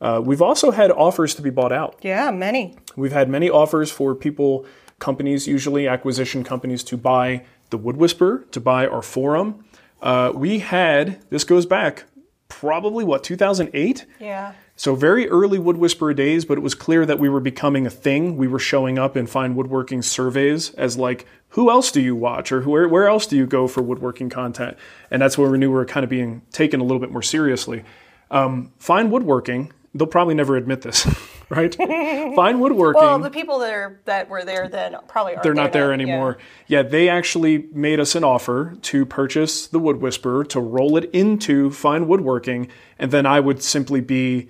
[0.00, 1.98] Uh, we've also had offers to be bought out.
[2.02, 2.76] yeah, many.
[2.96, 4.64] We've had many offers for people,
[4.98, 9.64] companies, usually acquisition companies, to buy the Wood Whisperer, to buy our forum.
[10.00, 12.04] Uh, we had, this goes back
[12.50, 14.04] probably what, 2008?
[14.18, 14.52] Yeah.
[14.76, 17.90] So very early Wood Whisperer days, but it was clear that we were becoming a
[17.90, 18.36] thing.
[18.36, 22.52] We were showing up in fine woodworking surveys as like, who else do you watch
[22.52, 24.76] or where, where else do you go for woodworking content?
[25.10, 27.22] And that's where we knew we were kind of being taken a little bit more
[27.22, 27.84] seriously.
[28.30, 31.06] Um, fine woodworking, they'll probably never admit this,
[31.48, 31.74] right?
[32.36, 33.00] fine woodworking.
[33.00, 35.42] Well, the people that are that were there then probably aren't.
[35.42, 35.94] they're not there now.
[35.94, 36.38] anymore.
[36.66, 36.82] Yeah.
[36.82, 41.70] they actually made us an offer to purchase the Wood Whisperer, to roll it into
[41.70, 44.48] fine woodworking, and then I would simply be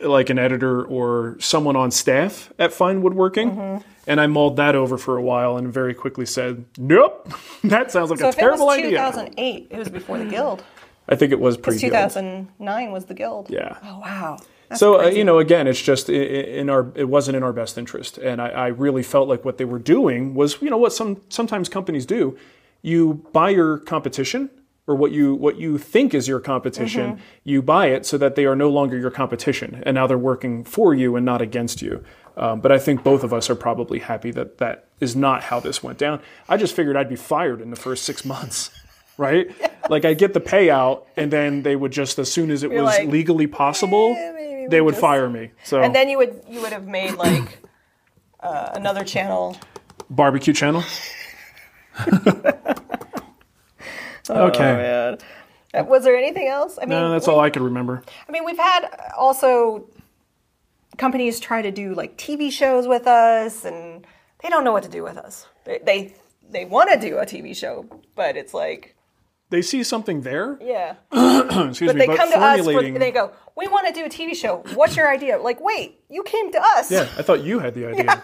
[0.00, 3.50] like an editor or someone on staff at Fine Woodworking.
[3.50, 3.86] Mm-hmm.
[4.06, 7.32] And I mulled that over for a while and very quickly said, Nope,
[7.64, 8.90] that sounds like So a terrible was idea.
[8.92, 10.64] 2008, it was before the guild.
[11.08, 13.50] I think it was pre 2009 was the guild.
[13.50, 13.76] Yeah.
[13.84, 14.38] Oh wow.
[14.76, 18.18] So uh, you know, again, it's just in our it wasn't in our best interest,
[18.18, 21.20] and I, I really felt like what they were doing was you know what some
[21.28, 22.36] sometimes companies do,
[22.82, 24.50] you buy your competition
[24.86, 27.20] or what you what you think is your competition, Mm-hmm.
[27.44, 30.64] you buy it so that they are no longer your competition, and now they're working
[30.64, 32.02] for you and not against you.
[32.36, 35.60] Um, but I think both of us are probably happy that that is not how
[35.60, 36.20] this went down.
[36.48, 38.70] I just figured I'd be fired in the first six months.
[39.16, 39.50] Right?
[39.90, 42.84] Like I get the payout and then they would just as soon as it was
[42.84, 45.50] like, legally possible, "Eh, maybe they would just-" fire me.
[45.64, 47.58] So And then you would you would have made like
[48.40, 49.56] uh, another channel.
[50.08, 50.82] barbecue channel.
[54.30, 54.58] okay.
[54.60, 55.18] Man.
[55.72, 56.78] Uh, Was there anything else?
[56.78, 58.02] I mean, no, that's we- all I could remember.
[58.28, 59.88] I mean, we've had also
[60.98, 64.06] companies try to do like TV shows with us, and
[64.42, 65.46] they don't know what to do with us.
[65.64, 66.14] They they,
[66.48, 68.96] they want to do a TV show, but it's like,
[69.50, 70.58] They see something there.
[70.62, 70.94] yeah.
[71.68, 72.58] Excuse But me, they but come to us.
[72.58, 72.94] For, formulating.
[73.00, 74.62] they go, "We want to do a TV show.
[74.74, 76.90] What's your idea?" Like, wait, you came to us.
[76.90, 78.22] yeah, I thought you had the idea.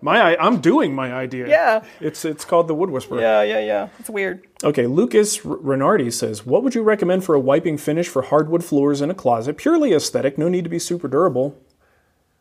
[0.00, 1.48] My, I, I'm doing my idea.
[1.48, 1.84] Yeah.
[2.00, 3.20] It's it's called the Wood Whisperer.
[3.20, 3.88] yeah, yeah, yeah.
[3.98, 4.46] It's weird.
[4.64, 8.64] Okay, Lucas R- Renardi says, "What would you recommend for a wiping finish for hardwood
[8.64, 9.56] floors in a closet?
[9.58, 11.56] Purely aesthetic, no need to be super durable."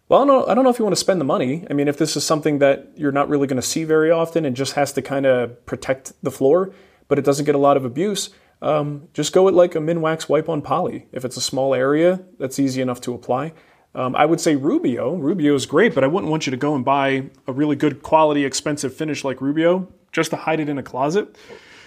[0.09, 1.65] Well, I don't know, I don't know if you want to spend the money.
[1.69, 4.43] I mean, if this is something that you're not really going to see very often
[4.45, 6.73] and just has to kind of protect the floor,
[7.11, 8.29] but it doesn't get a lot of abuse,
[8.61, 11.07] um, just go with like a Minwax wipe on poly.
[11.11, 13.51] If it's a small area, that's easy enough to apply.
[13.93, 15.15] Um, I would say Rubio.
[15.15, 18.01] Rubio is great, but I wouldn't want you to go and buy a really good
[18.01, 21.35] quality, expensive finish like Rubio just to hide it in a closet.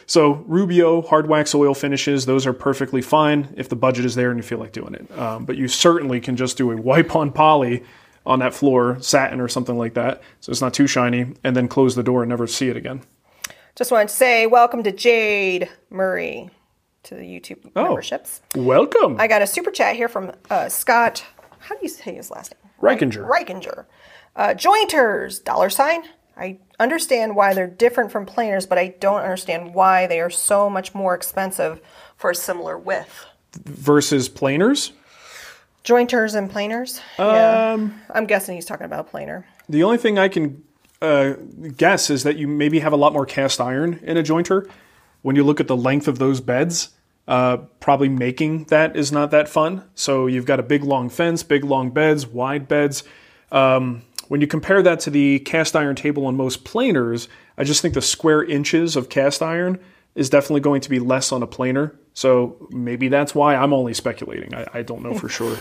[0.04, 4.30] So Rubio, hard wax oil finishes, those are perfectly fine if the budget is there
[4.30, 5.10] and you feel like doing it.
[5.18, 7.82] Um, but you certainly can just do a wipe on poly
[8.26, 11.66] on that floor, satin or something like that, so it's not too shiny, and then
[11.66, 13.00] close the door and never see it again.
[13.76, 16.50] Just wanted to say welcome to Jade Murray
[17.04, 17.82] to the YouTube Oh.
[17.88, 18.40] memberships.
[18.54, 19.20] Welcome.
[19.20, 21.24] I got a super chat here from uh, Scott.
[21.58, 22.70] How do you say his last name?
[22.80, 23.28] Reichinger.
[23.28, 23.87] Reichinger.
[24.37, 26.02] Uh, jointers, dollar sign.
[26.37, 30.68] I understand why they're different from planers, but I don't understand why they are so
[30.68, 31.80] much more expensive
[32.16, 33.26] for a similar width.
[33.64, 34.92] Versus planers.
[35.84, 37.00] Jointers and planers?
[37.18, 37.76] yeah.
[38.10, 39.46] I'm guessing he's talking about a planer.
[39.68, 40.62] The only thing I can
[41.00, 41.35] uh,
[41.76, 44.68] guess is that you maybe have a lot more cast iron in a jointer.
[45.22, 46.90] When you look at the length of those beds,
[47.26, 49.85] uh, probably making that is not that fun.
[49.94, 53.04] So you've got a big long fence, big long beds, wide beds.
[53.50, 57.83] Um, when you compare that to the cast iron table on most planers, I just
[57.83, 59.78] think the square inches of cast iron
[60.14, 61.94] is definitely going to be less on a planer.
[62.14, 64.54] So maybe that's why I'm only speculating.
[64.54, 65.57] I, I don't know for sure.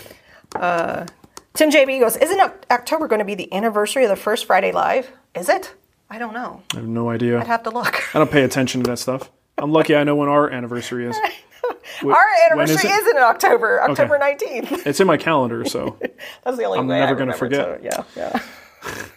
[1.54, 2.40] Tim JB goes, Isn't
[2.72, 5.12] October going to be the anniversary of the first Friday Live?
[5.36, 5.74] Is it?
[6.10, 6.62] I don't know.
[6.74, 7.40] I have no idea.
[7.40, 8.16] I'd have to look.
[8.16, 9.32] I don't pay attention to that stuff.
[9.58, 11.16] I'm lucky I know when our anniversary is.
[12.02, 12.94] Wh- Our anniversary it?
[12.94, 14.86] is in October, October 19th.
[14.86, 15.98] It's in my calendar, so.
[16.44, 17.66] That's the only way I'm way never I gonna forget.
[17.66, 18.42] so, yeah, yeah.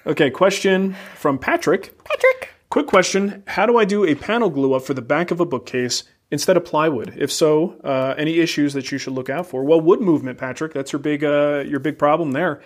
[0.06, 1.92] Okay, question from Patrick.
[2.04, 2.50] Patrick.
[2.70, 5.46] Quick question How do I do a panel glue up for the back of a
[5.46, 7.14] bookcase instead of plywood?
[7.16, 9.64] If so, uh, any issues that you should look out for?
[9.64, 12.62] Well, wood movement, Patrick, that's your big, uh, your big problem there.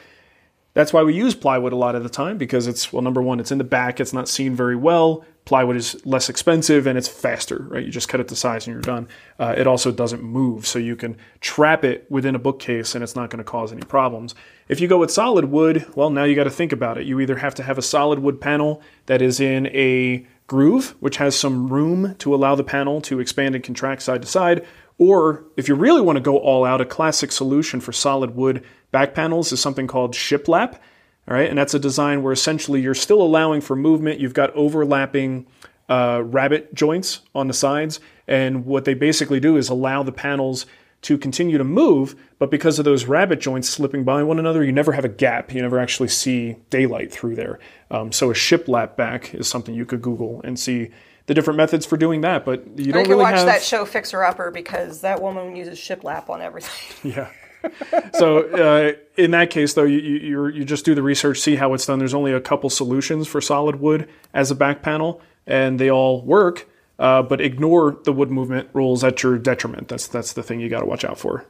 [0.72, 3.40] That's why we use plywood a lot of the time because it's, well, number one,
[3.40, 5.24] it's in the back, it's not seen very well.
[5.44, 7.84] Plywood is less expensive and it's faster, right?
[7.84, 9.08] You just cut it to size and you're done.
[9.38, 13.16] Uh, it also doesn't move, so you can trap it within a bookcase and it's
[13.16, 14.34] not going to cause any problems.
[14.68, 17.06] If you go with solid wood, well, now you got to think about it.
[17.06, 21.16] You either have to have a solid wood panel that is in a groove, which
[21.16, 24.64] has some room to allow the panel to expand and contract side to side,
[25.00, 28.62] or if you really want to go all out, a classic solution for solid wood
[28.92, 30.74] back panels is something called shiplap.
[31.26, 34.20] All right, and that's a design where essentially you're still allowing for movement.
[34.20, 35.46] You've got overlapping
[35.88, 40.66] uh, rabbet joints on the sides, and what they basically do is allow the panels
[41.02, 42.14] to continue to move.
[42.38, 45.54] But because of those rabbet joints slipping by one another, you never have a gap.
[45.54, 47.58] You never actually see daylight through there.
[47.90, 50.90] Um, so a shiplap back is something you could Google and see
[51.30, 52.44] the different methods for doing that.
[52.44, 55.78] But you don't can really watch have that show Fixer Upper because that woman uses
[55.78, 57.12] shiplap on everything.
[57.16, 57.30] Yeah.
[58.14, 61.72] so uh, in that case, though, you, you you just do the research, see how
[61.74, 62.00] it's done.
[62.00, 66.22] There's only a couple solutions for solid wood as a back panel, and they all
[66.22, 66.66] work.
[66.98, 69.86] Uh, but ignore the wood movement rules at your detriment.
[69.86, 71.44] That's that's the thing you got to watch out for.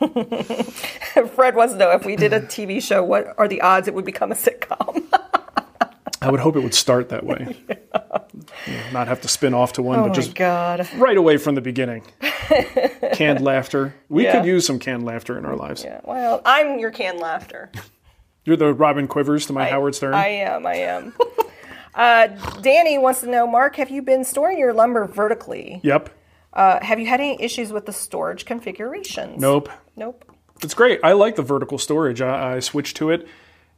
[1.34, 3.94] Fred wants to know if we did a TV show, what are the odds it
[3.94, 5.04] would become a sitcom?
[6.22, 7.56] I would hope it would start that way,
[8.66, 10.88] You know, not have to spin off to one, oh but just god.
[10.96, 12.02] right away from the beginning.
[13.14, 13.94] canned laughter.
[14.08, 14.32] We Yeah.
[14.38, 15.84] could use some canned laughter in our lives.
[15.84, 17.70] Yeah, well, I'm your canned laughter.
[18.44, 20.14] You're the Robin Quivers to my Howard Stern.
[20.14, 21.14] I am, I am.
[21.94, 22.26] uh,
[22.60, 25.80] Danny wants to know, Mark, have you been storing your lumber vertically?
[25.82, 26.10] yep.
[26.52, 29.40] Uh, have you had any issues with the storage configurations?
[29.40, 29.70] Nope.
[29.96, 30.24] Nope.
[30.62, 31.00] It's great.
[31.02, 32.20] I like the vertical storage.
[32.20, 33.26] I, I switched to it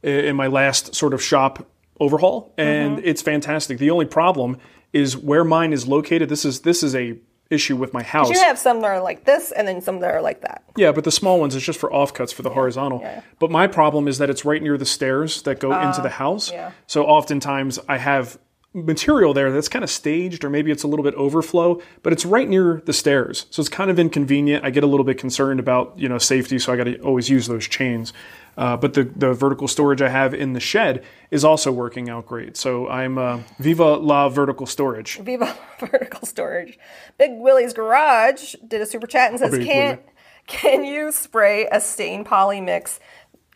[0.03, 1.65] in my last sort of shop
[1.99, 3.07] overhaul, and Mm-hmm.
[3.07, 3.77] it's fantastic.
[3.77, 4.57] The only problem
[4.93, 6.29] is where mine is located.
[6.29, 7.17] This is this is a
[7.51, 8.29] issue with my house.
[8.29, 10.63] You have some that are like this, and then some that are like that.
[10.77, 12.99] Yeah, but the small ones is just for offcuts for the horizontal.
[13.01, 13.21] yeah.
[13.39, 16.51] But my problem is that it's right near the stairs that go into the house.
[16.51, 16.71] yeah.
[16.87, 18.37] So oftentimes I have
[18.73, 22.25] material there that's kind of staged or maybe it's a little bit overflow, but it's
[22.25, 23.45] right near the stairs.
[23.49, 24.65] So it's kind of inconvenient.
[24.65, 27.29] I get a little bit concerned about, you know, safety, so I got to always
[27.29, 28.11] use those chains.
[28.57, 32.25] Uh, but the, the vertical storage I have in the shed is also working out
[32.25, 32.55] great.
[32.55, 35.19] So I'm uh, Viva la vertical storage.
[35.19, 36.79] Viva vertical storage.
[37.17, 39.99] Big Willie's Garage did a super chat and says, "Can
[40.47, 42.99] can you spray a stain poly mix?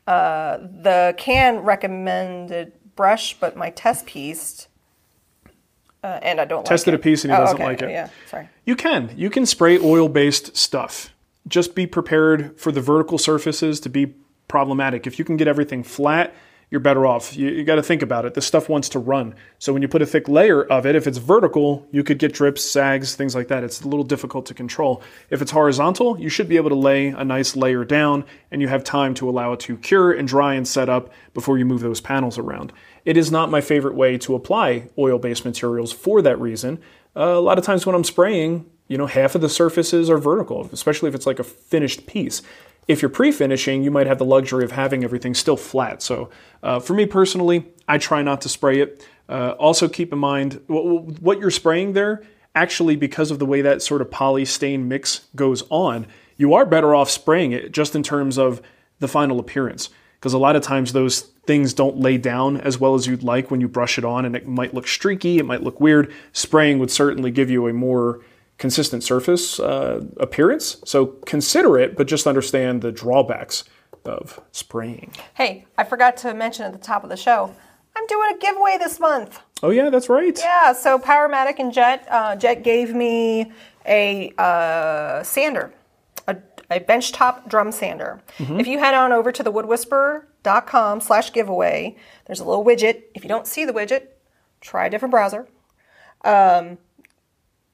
[0.05, 4.67] Uh, the can recommended brush, but my test piece,
[6.03, 7.91] uh, and I don't Tested like a piece and he Oh, doesn't okay, like it.
[7.91, 8.49] Yeah, sorry.
[8.65, 9.13] You can.
[9.15, 11.13] You can spray oil based stuff.
[11.47, 14.15] Just be prepared for the vertical surfaces to be
[14.49, 15.07] problematic.
[15.07, 16.33] If you can get everything flat,
[16.71, 17.35] you're better off.
[17.35, 18.35] You, you got to think about it.
[18.35, 19.33] This stuff wants to run.
[19.57, 22.33] So when you put a thick layer of it, if it's vertical, you could get
[22.33, 23.63] drips, sags, things like that.
[23.63, 25.01] It's a little difficult to control.
[25.29, 28.67] If it's horizontal, you should be able to lay a nice layer down and you
[28.67, 31.81] have time to allow it to cure and dry and set up before you move
[31.81, 32.71] those panels around.
[33.03, 36.79] It is not my favorite way to apply oil based materials for that reason.
[37.15, 40.17] Uh, a lot of times when I'm spraying, you know, half of the surfaces are
[40.17, 42.43] vertical, especially if it's like a finished piece.
[42.89, 46.01] If you're pre-finishing, you might have the luxury of having everything still flat.
[46.01, 46.31] So,
[46.63, 49.07] uh, for me personally, I try not to spray it.
[49.29, 52.23] Uh, also, keep in mind what, what you're spraying there.
[52.55, 56.65] Actually, because of the way that sort of poly stain mix goes on, you are
[56.65, 58.59] better off spraying it just in terms of
[58.97, 59.91] the final appearance.
[60.19, 63.51] Because a lot of times those things don't lay down as well as you'd like
[63.51, 66.11] when you brush it on, and it might look streaky, it might look weird.
[66.33, 68.21] Spraying would certainly give you a more
[68.59, 70.77] consistent surface uh, appearance.
[70.85, 73.63] So consider it, but just understand the drawbacks
[74.05, 75.13] of spraying.
[75.33, 77.55] Hey, I forgot to mention at the top of the show,
[77.95, 79.39] I'm doing a giveaway this month.
[79.63, 80.37] Oh yeah, that's right.
[80.37, 83.51] Yeah, so Powermatic and Jet, uh, Jet gave me
[83.85, 85.73] a uh, sander,
[86.27, 86.37] a,
[86.69, 88.21] a benchtop drum sander.
[88.37, 93.03] If you head on over to the woodwhisperer.com slash giveaway, there's a little widget.
[93.15, 94.07] If you don't see the widget,
[94.61, 95.47] try a different browser.
[96.23, 96.77] Um,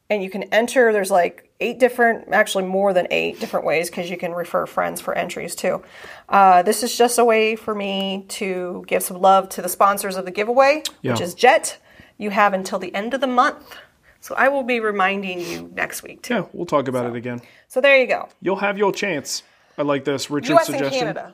[0.10, 4.10] and you can enter, there's like eight different, actually more than eight different ways because
[4.10, 5.84] you can refer friends for entries too.
[6.30, 10.16] Uh, this is just a way for me to give some love to the sponsors
[10.16, 11.78] of the giveaway, which is Jet.
[12.18, 13.76] You have until the end of the month.
[14.22, 16.34] So I will be reminding you next week too.
[16.34, 17.42] Yeah, we'll talk about it again.
[17.68, 18.28] So there you go.
[18.42, 19.44] You'll have your chance.
[19.78, 20.32] I like this.
[20.32, 21.00] Richard's US and suggestion.
[21.00, 21.34] Canada.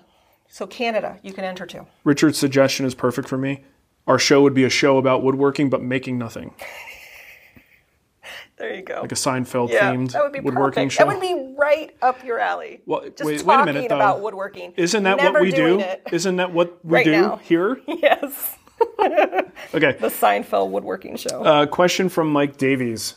[0.50, 1.88] So Canada, you can enter too.
[2.04, 3.64] Richard's suggestion is perfect for me.
[4.08, 6.54] Our show would be a show about woodworking, but making nothing,
[8.62, 9.02] There you go.
[9.02, 10.94] like a Seinfeld yeah, themed that would be woodworking perfect.
[10.94, 11.06] show.
[11.06, 12.82] That would be right up your alley.
[12.86, 13.96] Well, Just wait- wait a talking minute, though.
[13.96, 14.74] about woodworking.
[14.78, 15.80] Isn't that Never what we do?
[15.80, 16.04] It.
[16.12, 17.36] Isn't that what we Right do now.
[17.38, 17.80] here?
[17.88, 18.58] Yes.
[19.74, 19.96] Okay.
[20.00, 21.44] The Seinfeld woodworking show.
[21.44, 23.16] Uh, question from Mike Davies.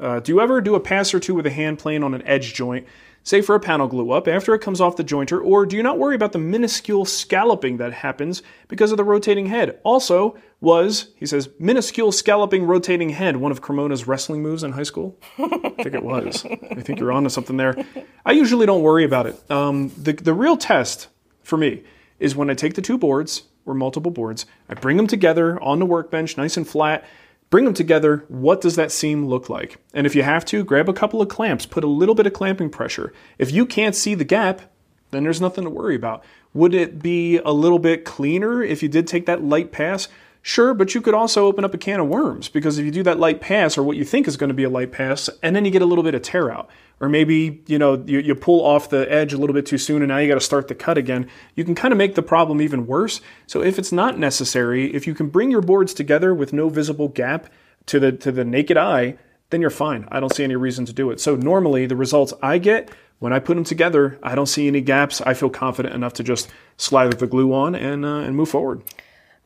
[0.00, 2.22] Uh, do you ever do a pass or two with a hand plane on an
[2.26, 2.86] edge joint,
[3.22, 5.82] say for a panel glue up, after it comes off the jointer, or do you
[5.82, 9.78] not worry about the minuscule scalloping that happens because of the rotating head?
[9.84, 14.82] Also, was, he says, minuscule scalloping rotating head one of Cremona's wrestling moves in high
[14.82, 15.18] school?
[15.38, 16.44] I think it was.
[16.44, 17.76] I think you're onto something there.
[18.24, 19.50] I usually don't worry about it.
[19.50, 21.08] Um, the, the real test
[21.42, 21.82] for me
[22.18, 25.78] is when I take the two boards or multiple boards, I bring them together on
[25.78, 27.04] the workbench, nice and flat,
[27.52, 28.24] bring them together.
[28.28, 29.78] What does that seam look like?
[29.92, 32.32] And if you have to, grab a couple of clamps, put a little bit of
[32.32, 33.12] clamping pressure.
[33.36, 34.62] If you can't see the gap,
[35.10, 36.24] then there's nothing to worry about.
[36.54, 40.08] Would it be a little bit cleaner if you did take that light pass?
[40.44, 43.04] Sure, but you could also open up a can of worms because if you do
[43.04, 45.54] that light pass or what you think is going to be a light pass, and
[45.54, 46.68] then you get a little bit of tear out,
[47.00, 50.02] or maybe you know you, you pull off the edge a little bit too soon
[50.02, 52.22] and now you got to start the cut again, you can kind of make the
[52.22, 53.20] problem even worse.
[53.46, 57.06] So if it's not necessary, if you can bring your boards together with no visible
[57.06, 57.48] gap
[57.86, 59.16] to the to the naked eye,
[59.50, 60.08] then you're fine.
[60.10, 61.20] I don't see any reason to do it.
[61.20, 64.80] So normally the results I get when I put them together, I don't see any
[64.80, 65.20] gaps.
[65.20, 68.82] I feel confident enough to just slide the glue on and uh, and move forward.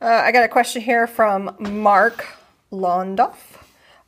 [0.01, 2.25] Uh, I got a question here from Mark
[2.71, 3.35] Londoff.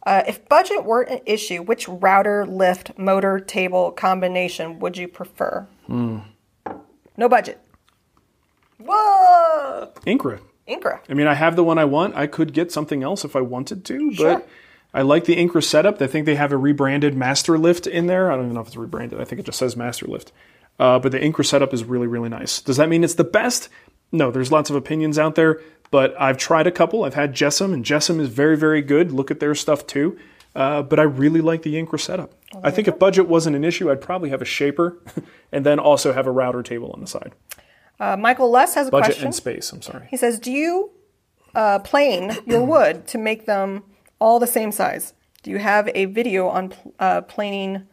[0.05, 5.67] Uh, if budget weren't an issue, which router, lift, motor, table combination would you prefer?
[5.87, 6.19] Hmm.
[7.17, 7.59] No budget.
[8.77, 9.91] Whoa!
[10.05, 10.39] Incra.
[10.67, 10.99] Incra.
[11.09, 12.15] I mean, I have the one I want.
[12.15, 14.43] I could get something else if I wanted to, but Sure.
[14.93, 16.01] I like the Incra setup.
[16.01, 18.31] I think they have a rebranded Master Lift in there.
[18.31, 19.19] I don't even know if it's rebranded.
[19.19, 20.31] I think it just says Master Lift.
[20.79, 22.61] Uh, but the Incra setup is really, really nice.
[22.61, 23.69] Does that mean it's the best?
[24.11, 25.59] No, there's lots of opinions out there,
[25.91, 27.03] but I've tried a couple.
[27.03, 29.11] I've had JessEm, and JessEm is very, very good.
[29.11, 30.17] Look at their stuff too.
[30.55, 32.33] Uh, but I really like the Incra setup.
[32.63, 34.97] I think if budget wasn't an issue, I'd probably have a shaper
[35.51, 37.33] and then also have a router table on the side.
[37.99, 39.25] Uh, Michael Less has a Budget question.
[39.25, 40.07] and space, I'm sorry.
[40.09, 40.91] He says, "Do you
[41.53, 43.83] uh, plane your wood to make them
[44.19, 45.13] all the same size?
[45.43, 47.87] Do you have a video on pl- uh, planing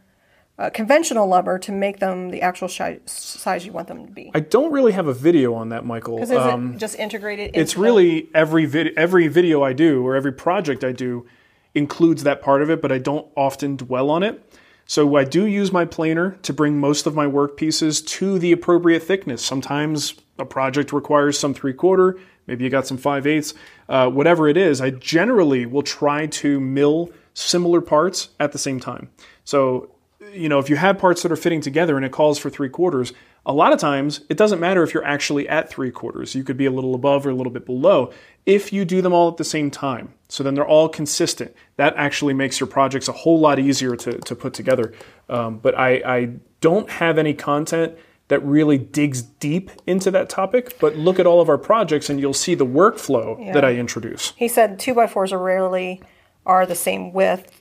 [0.58, 4.30] uh, conventional lumber to make them the actual shi- size you want them to be?
[4.34, 6.16] I don't really have a video on that, Michael.
[6.16, 7.48] Because Um, it just integrated?
[7.48, 11.26] Into it's the- really every vid- every video I do or every project I do
[11.74, 14.42] includes that part of it, but I don't often dwell on it.
[14.86, 18.52] So I do use my planer to bring most of my work pieces to the
[18.52, 19.42] appropriate thickness.
[19.42, 23.52] Sometimes a project requires some three quarter, maybe you got some five eighths,
[23.88, 24.80] uh, whatever it is.
[24.80, 29.08] I generally will try to mill similar parts at the same time.
[29.44, 29.90] So
[30.36, 32.68] you know, if you have parts that are fitting together and it calls for three
[32.68, 33.12] quarters,
[33.44, 36.34] a lot of times it doesn't matter if you're actually at three quarters.
[36.34, 38.12] You could be a little above or a little bit below
[38.44, 40.12] if you do them all at the same time.
[40.28, 41.54] So then they're all consistent.
[41.76, 44.92] That actually makes your projects a whole lot easier to, to put together.
[45.28, 46.30] Um, but I, I
[46.60, 47.96] don't have any content
[48.28, 52.20] that really digs deep into that topic, but look at all of our projects and
[52.20, 54.32] you'll see the workflow that I introduce.
[54.36, 56.02] He said two by fours are rarely
[56.44, 57.55] are the same width.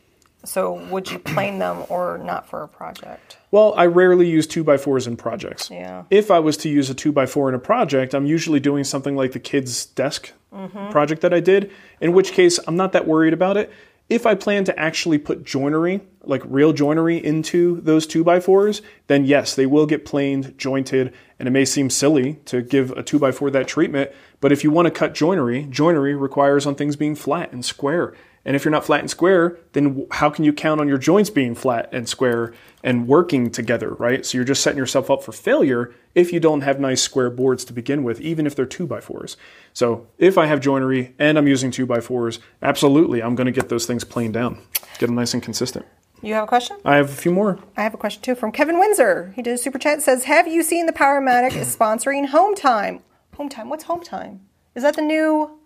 [0.45, 3.37] So would you plane them or not for a project?
[3.51, 5.69] Well, I rarely use 2x4s in projects.
[5.69, 6.03] Yeah.
[6.09, 9.31] If I was to use a 2x4 in a project, I'm usually doing something like
[9.31, 10.89] the kids' desk mm-hmm.
[10.91, 11.71] project that I did,
[12.01, 13.71] in which case I'm not that worried about it.
[14.07, 19.55] If I plan to actually put joinery, like real joinery, into those 2x4s, then yes,
[19.55, 23.67] they will get planed, jointed, and it may seem silly to give a 2x4 that
[23.67, 27.65] treatment, but if you want to cut joinery, joinery requires on things being flat and
[27.65, 28.13] square.
[28.45, 31.31] And if you're not flat and square, then how can you count on your joints
[31.31, 34.23] being flat and square and working together, right?
[34.23, 37.65] So you're just setting yourself up for failure if you don't have nice square boards
[37.65, 39.35] to begin with, even if they're two by fours.
[39.73, 43.51] So if I have joinery and I'm using two by fours, absolutely, I'm going to
[43.51, 44.59] get those things planed down,
[44.99, 45.85] get them nice and consistent.
[46.21, 46.77] You have a question?
[46.85, 47.59] I have a few more.
[47.75, 49.33] I have a question too from Kevin Windsor.
[49.35, 50.01] He did a super chat.
[50.01, 53.01] Says, "Have you seen the Powermatic is sponsoring Home Time?
[53.35, 53.69] Home Time.
[53.69, 54.41] What's Home Time?
[54.75, 55.59] Is that the new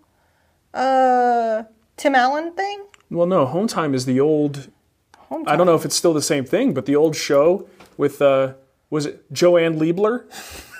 [0.74, 1.62] uh,
[2.00, 2.86] Tim Allen thing?
[3.10, 4.70] Well, no, Home Time is the old.
[5.18, 5.52] Home Time.
[5.52, 8.54] I don't know if it's still the same thing, but the old show with uh,
[8.88, 10.24] was it Joanne Liebeler?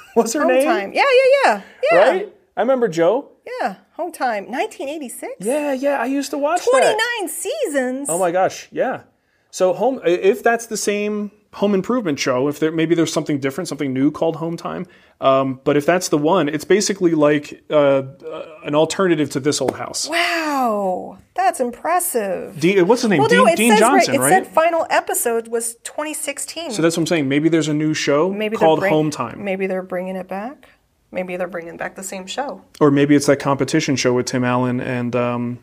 [0.14, 0.64] What's her Home name?
[0.64, 0.92] Time.
[0.94, 1.62] Yeah, yeah, yeah,
[1.92, 1.98] yeah.
[1.98, 2.32] Right?
[2.56, 3.32] I remember Joe.
[3.60, 3.76] Yeah.
[3.92, 4.44] Home Time.
[4.46, 5.34] 1986.
[5.40, 7.28] Yeah, yeah, I used to watch 29 that.
[7.28, 8.08] seasons.
[8.08, 9.02] Oh my gosh, yeah.
[9.50, 13.68] So home, if that's the same home improvement show, if there maybe there's something different,
[13.68, 14.86] something new called Home Time.
[15.20, 19.60] Um, but if that's the one, it's basically like uh, uh, an alternative to This
[19.60, 20.08] Old House.
[20.08, 22.58] Wow, that's impressive.
[22.58, 23.18] Dean, what's his name?
[23.20, 24.32] well, Dean, no, it Dean says Johnson, right.
[24.32, 24.44] It right?
[24.44, 26.70] said final episode was 2016.
[26.70, 27.28] so that's what I'm saying.
[27.28, 30.68] Maybe there's a new show maybe called bring- Home Time, Maybe they're bringing it back.
[31.12, 32.62] Maybe they're bringing back the same show.
[32.80, 35.58] or maybe it's that competition show with Tim Allen and um,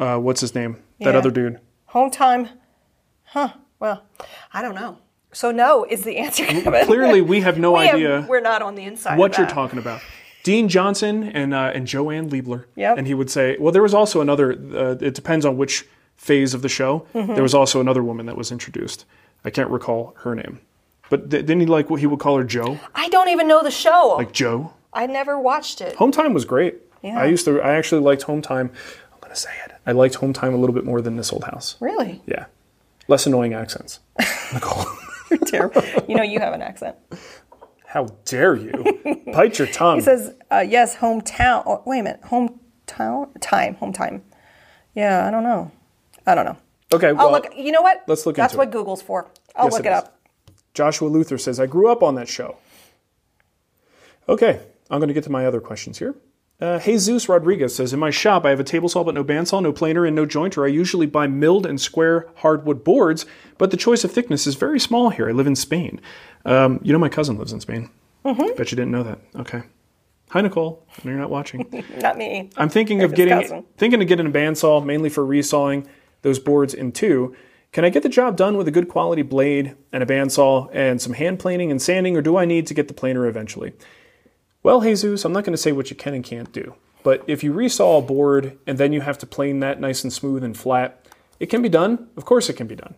[0.00, 0.82] uh, what's his name?
[0.98, 1.60] That other dude.
[1.86, 2.48] Home time,
[3.22, 3.52] huh?
[3.78, 4.02] Well,
[4.52, 4.98] I don't know.
[5.32, 6.44] So no is the answer.
[6.44, 6.86] Kevin.
[6.86, 9.18] Clearly, we have no We have- idea we're not on the inside.
[9.18, 10.00] what you're talking about.
[10.42, 12.64] Dean Johnson and uh, and Joanne Liebeler.
[12.76, 12.98] Yep.
[12.98, 14.52] And he would say, well, there was also another.
[14.52, 17.06] Uh, it depends on which phase of the show.
[17.14, 17.34] Mm-hmm.
[17.34, 19.04] There was also another woman that was introduced.
[19.44, 20.60] I can't recall her name,
[21.10, 22.78] but th- didn't he like what he would call her Joe?
[22.94, 24.14] I don't even know the show.
[24.16, 24.72] Like Joe.
[24.92, 25.94] I never watched it.
[25.96, 26.74] Home Time was great.
[27.02, 27.18] Yeah.
[27.20, 27.60] I used to.
[27.60, 28.70] I actually liked Home Time.
[29.12, 29.72] I'm gonna say it.
[29.86, 31.76] I liked Home Time a little bit more than this old house.
[31.80, 32.20] Really?
[32.26, 32.46] Yeah.
[33.08, 34.00] Less annoying accents.
[34.54, 34.84] Nicole.
[35.40, 35.82] You're terrible.
[36.08, 36.96] you know you have an accent.
[37.86, 38.72] How dare you?
[39.32, 39.96] Bite your tongue.
[39.96, 41.62] He says, uh, yes, hometown.
[41.66, 42.22] Oh, wait a minute.
[42.22, 43.30] Hometown?
[43.40, 43.74] Time.
[43.76, 44.22] Home time.
[44.94, 45.70] Yeah, I don't know.
[46.26, 46.56] I don't know.
[46.92, 47.12] okay.
[47.12, 47.46] Well, look.
[47.56, 48.04] You know what?
[48.06, 48.72] let's look That's what it.
[48.72, 49.28] Google's for.
[49.56, 50.20] I'll Yes, look it it, up.
[50.74, 52.56] Joshua Luther says, I grew up on that show.
[54.28, 54.60] Okay,
[54.90, 56.14] I'm going to get to my other questions here.
[56.60, 59.62] Uh, Jesus Rodriguez says, In my shop, I have a table saw but no bandsaw,
[59.62, 60.64] no planer, and no jointer.
[60.64, 63.24] I usually buy milled and square hardwood boards,
[63.56, 65.28] but the choice of thickness is very small here.
[65.28, 66.00] I live in Spain.
[66.44, 67.90] Um, you know, my cousin lives in Spain.
[68.24, 68.56] Mm-hmm.
[68.56, 69.18] Bet you didn't know that.
[69.36, 69.62] Okay.
[70.30, 70.86] Hi, Nicole.
[70.90, 71.66] I know you're not watching.
[71.96, 72.50] Not me.
[72.56, 73.64] I'm thinking of getting cousin.
[73.78, 75.88] thinking of getting a bandsaw mainly for resawing
[76.22, 77.34] those boards in two.
[77.72, 81.00] Can I get the job done with a good quality blade and a bandsaw and
[81.00, 83.72] some hand planing and sanding, or do I need to get the planer eventually?
[84.62, 87.42] Well, Jesus, I'm not going to say what you can and can't do, but if
[87.42, 90.56] you resaw a board and then you have to plane that nice and smooth and
[90.56, 91.06] flat,
[91.38, 92.08] it can be done.
[92.16, 92.94] Of course, it can be done.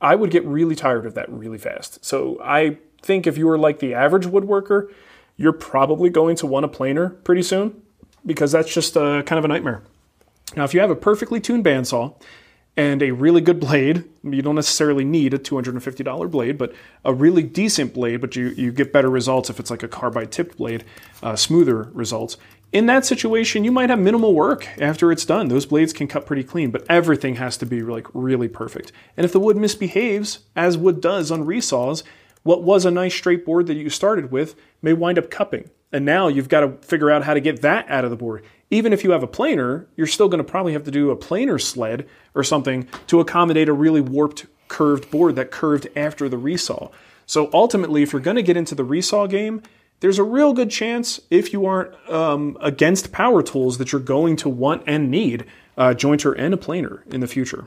[0.00, 2.04] I would get really tired of that really fast.
[2.04, 4.90] So I think if you are like the average woodworker,
[5.36, 7.82] you're probably going to want a planer pretty soon
[8.24, 9.82] because that's just uh, kind of a nightmare.
[10.56, 12.14] Now, if you have a perfectly tuned bandsaw
[12.76, 14.04] and a really good blade.
[14.22, 18.72] You don't necessarily need a $250 blade, but a really decent blade, but you, you
[18.72, 20.84] get better results if it's like a carbide tipped blade,
[21.22, 22.36] uh, smoother results.
[22.72, 25.48] In that situation, you might have minimal work after it's done.
[25.48, 28.92] Those blades can cut pretty clean, but everything has to be like really perfect.
[29.16, 32.02] And if the wood misbehaves, as wood does on resaws,
[32.42, 35.68] what was a nice straight board that you started with may wind up cupping.
[35.92, 38.42] And now you've got to figure out how to get that out of the board.
[38.72, 41.16] Even if you have a planer, you're still going to probably have to do a
[41.16, 46.38] planer sled or something to accommodate a really warped, curved board that curved after the
[46.38, 46.90] resaw.
[47.26, 49.62] So ultimately, if you're going to get into the resaw game,
[50.00, 54.36] there's a real good chance, if you aren't um, against power tools, that you're going
[54.36, 55.44] to want and need
[55.76, 57.66] a jointer and a planer in the future.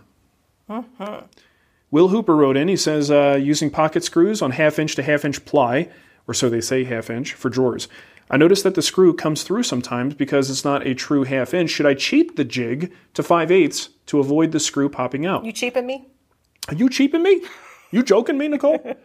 [1.91, 2.67] Will Hooper wrote in.
[2.67, 5.87] He says uh, using pocket screws on half inch to half inch ply,
[6.27, 7.87] or so they say half inch, for drawers.
[8.29, 11.69] I notice that the screw comes through sometimes because it's not a true half inch.
[11.69, 15.45] Should I cheat the jig to 5 eighths to avoid the screw popping out?
[15.45, 16.07] You cheapen me?
[16.67, 17.43] Are you cheaping me?
[17.91, 18.95] You joking me, Nicole?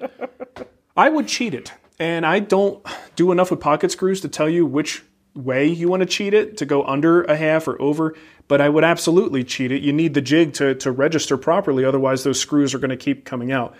[0.96, 1.72] I would cheat it.
[1.98, 5.04] And I don't do enough with pocket screws to tell you which
[5.34, 8.16] way you want to cheat it to go under a half or over,
[8.48, 9.82] but I would absolutely cheat it.
[9.82, 13.24] You need the jig to, to register properly, otherwise, those screws are going to keep
[13.24, 13.76] coming out.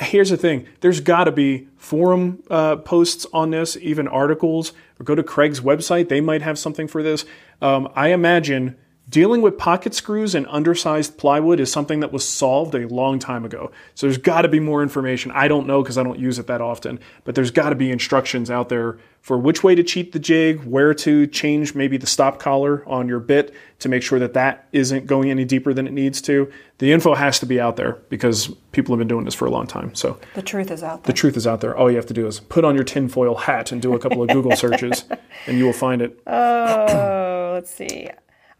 [0.00, 5.04] Here's the thing there's got to be forum uh, posts on this, even articles, or
[5.04, 6.08] go to Kreg's website.
[6.08, 7.24] They might have something for this.
[7.60, 8.76] Um, I imagine
[9.08, 13.44] dealing with pocket screws and undersized plywood is something that was solved a long time
[13.44, 13.70] ago.
[13.94, 15.30] So there's got to be more information.
[15.32, 17.90] I don't know because I don't use it that often, but there's got to be
[17.90, 22.06] instructions out there for which way to cheat the jig, where to change maybe the
[22.06, 25.86] stop collar on your bit to make sure that that isn't going any deeper than
[25.86, 26.50] it needs to.
[26.78, 29.50] The info has to be out there because people have been doing this for a
[29.50, 29.94] long time.
[29.94, 31.12] So The truth is out there.
[31.12, 31.76] the truth is out there.
[31.76, 34.22] All you have to do is put on your tinfoil hat and do a couple
[34.22, 35.04] of Google searches,
[35.46, 36.20] and you will find it.
[36.26, 38.10] Oh, let's see.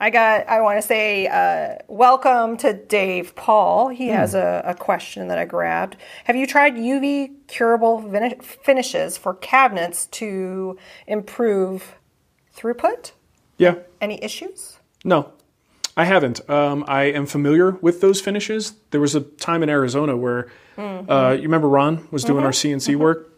[0.03, 0.49] I got.
[0.49, 3.87] I want to say uh, welcome to Dave Paul.
[3.87, 5.97] He has a, a question that I grabbed.
[6.25, 10.77] Have you tried UV curable vini- finishes for cabinets to
[11.07, 11.95] improve
[12.53, 13.13] throughput?
[13.59, 13.77] Yeah.
[14.01, 14.81] Any issues?
[15.05, 15.35] No,
[15.97, 16.51] I haven't.
[16.51, 18.73] Um, I am familiar with those finishes.
[18.91, 22.97] There was a time in Arizona where uh, you remember Ron was doing our CNC
[22.97, 23.32] work.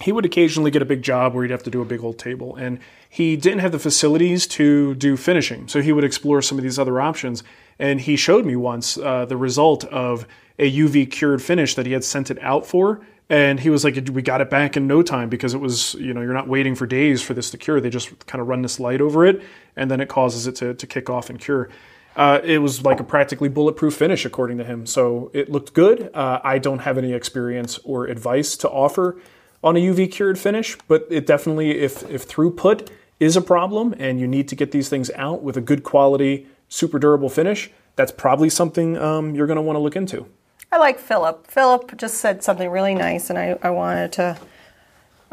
[0.00, 2.18] He would occasionally get a big job where he'd have to do a big old
[2.18, 2.78] table, and
[3.08, 5.68] he didn't have the facilities to do finishing.
[5.68, 7.42] So he would explore some of these other options.
[7.78, 10.26] And he showed me once uh, the result of
[10.58, 13.00] a UV cured finish that he had sent it out for.
[13.28, 16.12] And he was like, "We got it back in no time because it was, you
[16.12, 17.80] know, you're not waiting for days for this to cure.
[17.80, 19.42] They just kind of run this light over it,
[19.76, 21.68] and then it causes it to, to kick off and cure."
[22.16, 24.84] Uh, it was like a practically bulletproof finish, according to him.
[24.84, 26.10] So it looked good.
[26.12, 29.16] Uh, I don't have any experience or advice to offer
[29.62, 32.88] on a UV cured finish, but it definitely, if if throughput
[33.18, 36.46] is a problem and you need to get these things out with a good quality,
[36.68, 40.26] super durable finish, that's probably something um, you're going to want to look into.
[40.72, 41.46] I like Philip.
[41.46, 44.38] Philip just said something really nice, and I, I wanted to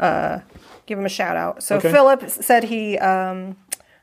[0.00, 0.40] uh,
[0.86, 1.62] give him a shout out.
[1.62, 1.90] So Okay.
[1.92, 3.56] Philip said he um,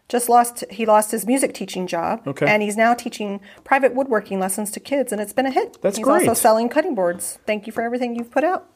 [0.09, 2.47] just lost he lost his music teaching job, Okay.
[2.47, 5.77] and he's now teaching private woodworking lessons to kids, and it's been a hit.
[5.81, 6.27] That's he's great.
[6.27, 7.37] also selling cutting boards.
[7.45, 8.67] Thank you for everything you've put out.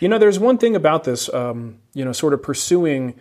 [0.00, 3.14] You know, there's one thing about this, um, you know, sort of pursuing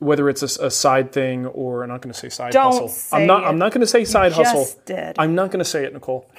[0.00, 2.88] whether it's a side thing or I'm not going to say side Don't hustle.
[2.88, 3.42] say I'm not.
[3.42, 3.46] it.
[3.46, 4.80] I'm not going to say side just hustle.
[4.84, 5.16] did.
[5.18, 6.30] I'm not going to say it, Nicole.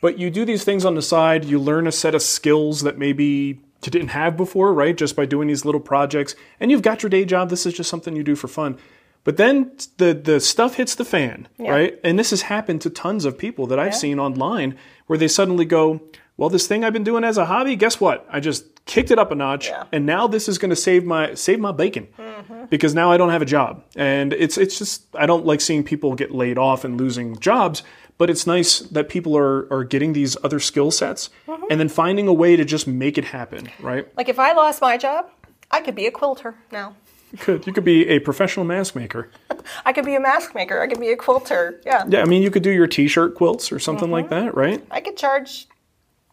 [0.00, 1.44] But you do these things on the side.
[1.44, 4.96] You learn a set of skills that maybe you didn't have before, right?
[4.96, 7.50] Just by doing these little projects, and you've got your day job.
[7.50, 8.78] This is just something you do for fun.
[9.24, 11.98] But then the the stuff hits the fan, right?
[12.04, 15.64] And this has happened to tons of people that I've seen online where they suddenly
[15.64, 16.00] go,
[16.36, 18.26] "Well, this thing I've been doing as a hobby, guess what?
[18.30, 21.34] I just kicked it up a notch, and now this is going to save my
[21.34, 22.64] save my bacon mm-hmm.
[22.66, 25.84] because now I don't have a job." And it's it's just I don't like seeing
[25.84, 27.82] people get laid off and losing jobs,
[28.16, 31.64] but it's nice that people are are getting these other skill sets mm-hmm.
[31.70, 34.08] and then finding a way to just make it happen, right?
[34.16, 35.30] Like if I lost my job,
[35.70, 36.96] I could be a quilter now.
[37.32, 39.30] You could you could be a professional mask maker.
[39.84, 40.80] I could be a mask maker.
[40.80, 41.80] I could be a quilter.
[41.84, 42.04] Yeah.
[42.08, 44.46] Yeah, I mean you could do your t-shirt quilts or something like mm-hmm.
[44.46, 44.86] that, right?
[44.92, 45.66] I could charge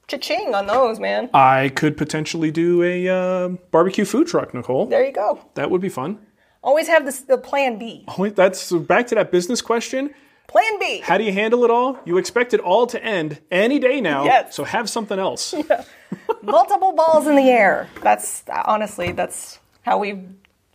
[0.07, 1.29] cha-ching on those, man.
[1.33, 4.85] I could potentially do a uh, barbecue food truck, Nicole.
[4.87, 5.39] There you go.
[5.55, 6.19] That would be fun.
[6.63, 8.05] Always have this, the plan B.
[8.17, 10.13] Wait, that's back to that business question.
[10.47, 10.99] Plan B.
[10.99, 11.97] How do you handle it all?
[12.05, 14.55] You expect it all to end any day now, Yes.
[14.55, 15.53] so have something else.
[16.41, 17.89] Multiple balls in the air.
[18.01, 20.23] That's honestly, that's how we've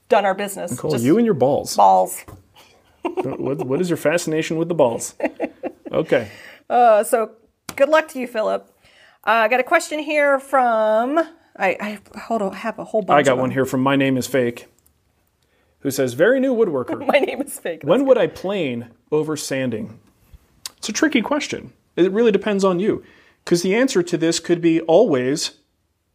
[0.09, 0.71] done our business.
[0.73, 1.77] Nicole, Just you and your balls.
[1.77, 2.25] balls.
[3.03, 5.15] what, what is your fascination with the balls?
[5.91, 6.29] Okay.
[6.69, 7.31] Uh, so
[7.75, 8.71] good luck to you, Philip.
[9.29, 11.19] Uh, I got a question here from.
[11.19, 11.77] I,
[12.15, 13.19] I hold on, have a whole bunch.
[13.19, 14.69] I got one here from My Name is Fake,
[15.81, 17.07] who says, Very new woodworker.
[17.13, 17.83] My name is fake.
[17.83, 20.01] When would I plane over sanding?
[20.79, 21.75] It's a tricky question.
[21.95, 23.05] It really depends on you.
[23.45, 25.59] Because the answer to this could be always,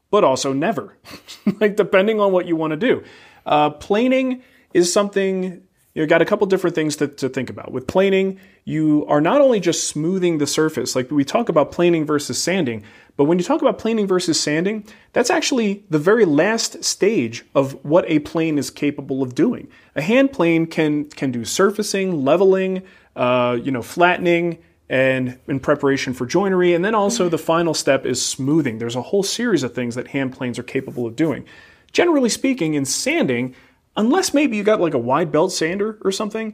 [0.09, 0.97] but also never.
[1.59, 3.03] like, depending on what you want to do.
[3.45, 4.41] Uh, planing
[4.73, 5.61] is something
[5.93, 7.71] you got a couple different things to, to think about.
[7.71, 12.05] With planing, you are not only just smoothing the surface, like we talk about planing
[12.05, 12.83] versus sanding,
[13.15, 17.73] but when you talk about planing versus sanding, that's actually the very last stage of
[17.85, 19.67] what a plane is capable of doing.
[19.95, 22.81] A hand plane can can do surfacing, leveling,
[23.15, 24.57] uh, you know, flattening,
[24.89, 28.79] and in preparation for joinery, and then also the final step is smoothing.
[28.79, 31.45] There's a whole series of things that hand planes are capable of doing.
[31.91, 33.53] Generally speaking, in sanding,
[33.95, 36.53] unless maybe you got like a wide belt sander or something,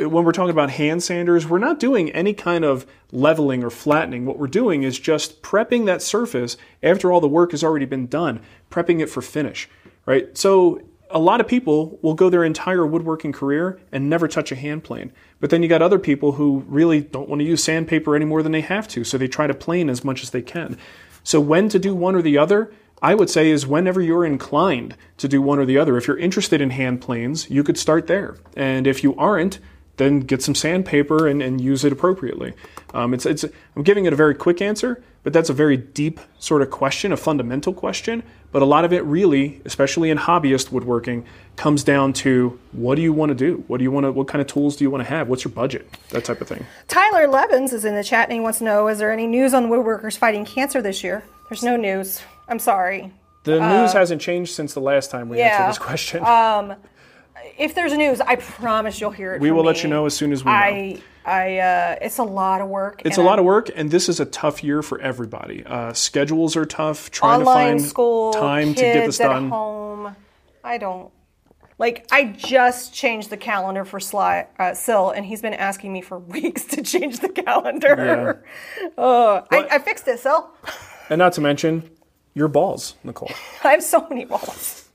[0.00, 3.70] uh, when we're talking about hand sanders, we're not doing any kind of leveling or
[3.70, 4.26] flattening.
[4.26, 8.06] What we're doing is just prepping that surface after all the work has already been
[8.06, 9.68] done, prepping it for finish,
[10.06, 10.36] right?
[10.36, 14.56] So a lot of people will go their entire woodworking career and never touch a
[14.56, 15.12] hand plane.
[15.38, 18.42] But then you got other people who really don't want to use sandpaper any more
[18.42, 20.76] than they have to, so they try to plane as much as they can.
[21.22, 22.72] So when to do one or the other,
[23.02, 25.96] I would say is whenever you're inclined to do one or the other.
[25.96, 28.36] If you're interested in hand planes, you could start there.
[28.56, 29.58] And if you aren't,
[29.96, 32.54] then get some sandpaper and, and use it appropriately.
[32.92, 33.44] Um, it's, it's,
[33.76, 37.12] I'm giving it a very quick answer, but that's a very deep sort of question,
[37.12, 38.22] a fundamental question.
[38.52, 41.26] But a lot of it really, especially in hobbyist woodworking,
[41.56, 43.64] comes down to what do you want to do?
[43.66, 44.12] What do you want to?
[44.12, 45.28] What kind of tools do you want to have?
[45.28, 45.88] What's your budget?
[46.10, 46.64] That type of thing.
[46.86, 49.54] Tyler Levins is in the chat and he wants to know: Is there any news
[49.54, 51.24] on woodworkers fighting cancer this year?
[51.48, 52.22] There's no news.
[52.48, 53.12] I'm sorry.
[53.44, 55.48] The news hasn't changed since the last time we Uh, yeah.
[55.56, 56.24] answered this question.
[56.24, 56.74] Um,
[57.58, 59.40] If there's news, I promise you'll hear it.
[59.40, 60.56] we will let you know as soon as we know.
[60.56, 63.02] I, I, uh, it's a lot of work.
[63.04, 65.62] It's a lot of work, and this is a tough year for everybody.
[65.64, 67.10] Uh, schedules are tough.
[67.10, 69.50] Trying to find school, time to get this at done.
[69.50, 70.16] home.
[70.62, 71.10] I don't.
[71.76, 76.00] Like I just changed the calendar for Sly uh, Sil, and he's been asking me
[76.00, 78.42] for weeks to change the calendar.
[78.96, 80.48] Oh, I, I fixed it, Sil.
[81.10, 81.90] And not to mention
[82.34, 83.30] your balls, Nicole.
[83.64, 84.88] I have so many balls.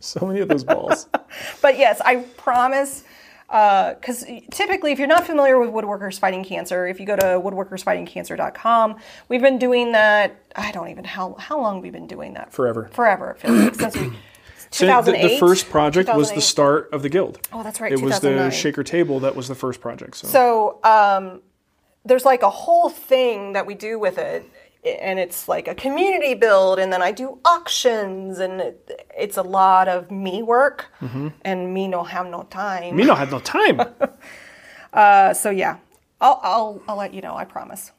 [0.00, 1.08] So many of those balls.
[1.60, 3.04] But yes, I promise.
[3.48, 8.96] Because typically, if you're not familiar with Woodworkers Fighting Cancer, if you go to woodworkersfightingcancer.com,
[9.28, 10.36] we've been doing that.
[10.54, 12.88] I don't even how how long we've been doing that Forever.
[12.92, 13.32] Forever.
[13.32, 14.16] It feels like since we.
[14.70, 15.28] So the, 2008.
[15.28, 17.38] the first project was the start of the guild.
[17.52, 20.16] Oh, that's right, It was the shaker table that was the first project.
[20.16, 21.40] So, So um,
[22.04, 24.44] there's like a whole thing that we do with it,
[24.86, 29.42] and it's like a community build, and then I do auctions, and it, it's a
[29.42, 30.86] lot of me work,
[31.44, 32.96] and me no have no time.
[32.96, 33.80] me no have no time.
[34.92, 35.76] Uh, so yeah,
[36.22, 37.36] I'll, I'll I'll let you know.
[37.36, 37.92] I promise.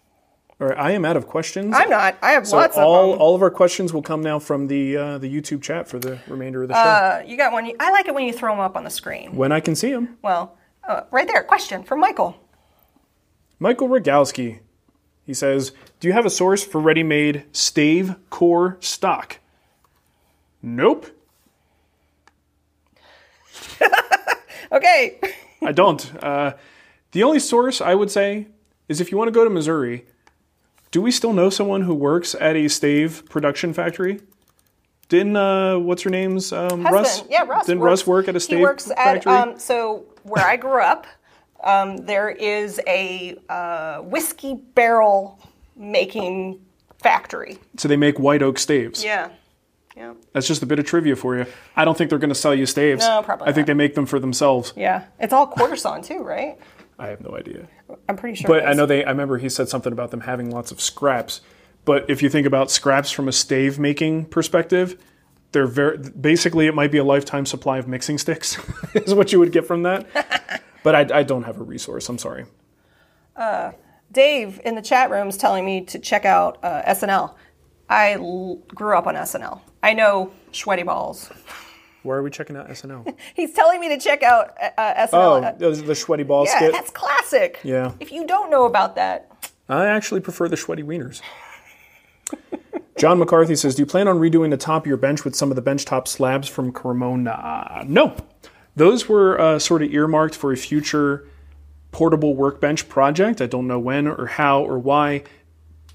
[0.60, 1.76] All right, I am out of questions.
[1.78, 2.18] I'm not.
[2.24, 4.98] I have so lots all, of all of our questions will come now from the
[4.98, 7.72] uh, the YouTube chat for the remainder of the show Uh, you got one.
[7.80, 9.36] I like it when you throw them up on the screen.
[9.36, 10.18] when I can see them.
[10.24, 10.58] Well,
[10.88, 11.44] uh, right there.
[11.44, 12.36] Question from Michael.
[13.60, 14.60] Michael Rogalski.
[15.28, 19.38] He says, "Do you have a source for ready-made stave core stock?"
[20.64, 21.06] Nope,
[24.72, 25.20] Okay.
[25.64, 26.12] I don't.
[26.24, 26.54] Uh,
[27.12, 28.48] the only source I would say
[28.90, 30.06] is if you want to go to Missouri.
[30.92, 34.20] Do we still know someone who works at a stave production factory?
[35.10, 37.24] Didn't uh, what's her name's um, Russ?
[37.30, 37.66] Yeah, Russ.
[37.66, 39.32] Didn't works- Russ work at a stave He works factory?
[39.32, 41.08] at um, so where I grew up.
[41.64, 45.40] Um, there is a uh, whiskey barrel
[45.76, 46.60] making
[47.00, 47.58] factory.
[47.78, 49.04] so they make white oak staves.
[49.04, 49.30] Yeah.
[49.96, 50.14] Yeah.
[50.34, 51.46] That's just a bit of trivia for you.
[51.76, 53.04] I don't think they're going to sell you staves.
[53.04, 53.74] No, probably I think not.
[53.74, 54.74] they make them for themselves.
[54.76, 55.06] Yeah.
[55.20, 56.58] It's all quarter sawn too, right?
[57.00, 57.68] I have no idea.
[58.08, 58.48] I'm pretty sure.
[58.48, 59.04] But I know they.
[59.04, 61.42] I remember he said something about them having lots of scraps.
[61.86, 65.02] But if you think about scraps from a stave making perspective,
[65.52, 68.58] they're very basically it might be a lifetime supply of mixing sticks
[68.94, 70.62] is what you would get from that.
[70.88, 72.08] But I, I don't have a resource.
[72.08, 72.46] I'm sorry.
[74.10, 77.34] Dave in the chat room is telling me to check out uh, SNL.
[77.90, 79.60] I l- grew up on SNL.
[79.84, 81.30] I know sweaty balls.
[82.04, 83.14] Where are we checking out SNL?
[83.36, 85.60] He's telling me to check out uh, uh, Oh, SNL.
[85.60, 86.72] the, the sweaty ball yeah, skit.
[86.72, 87.60] that's classic.
[87.66, 87.92] Yeah.
[88.00, 89.30] If you don't know about that,
[89.68, 91.20] I actually prefer the sweaty wieners.
[92.98, 95.50] John McCarthy says, "Do you plan on redoing the top of your bench with some
[95.52, 98.16] of the bench top slabs from Cremona?" No,
[98.78, 101.28] those were uh, sort of earmarked for a future
[101.92, 103.42] portable workbench project.
[103.42, 105.24] I don't know when or how or why,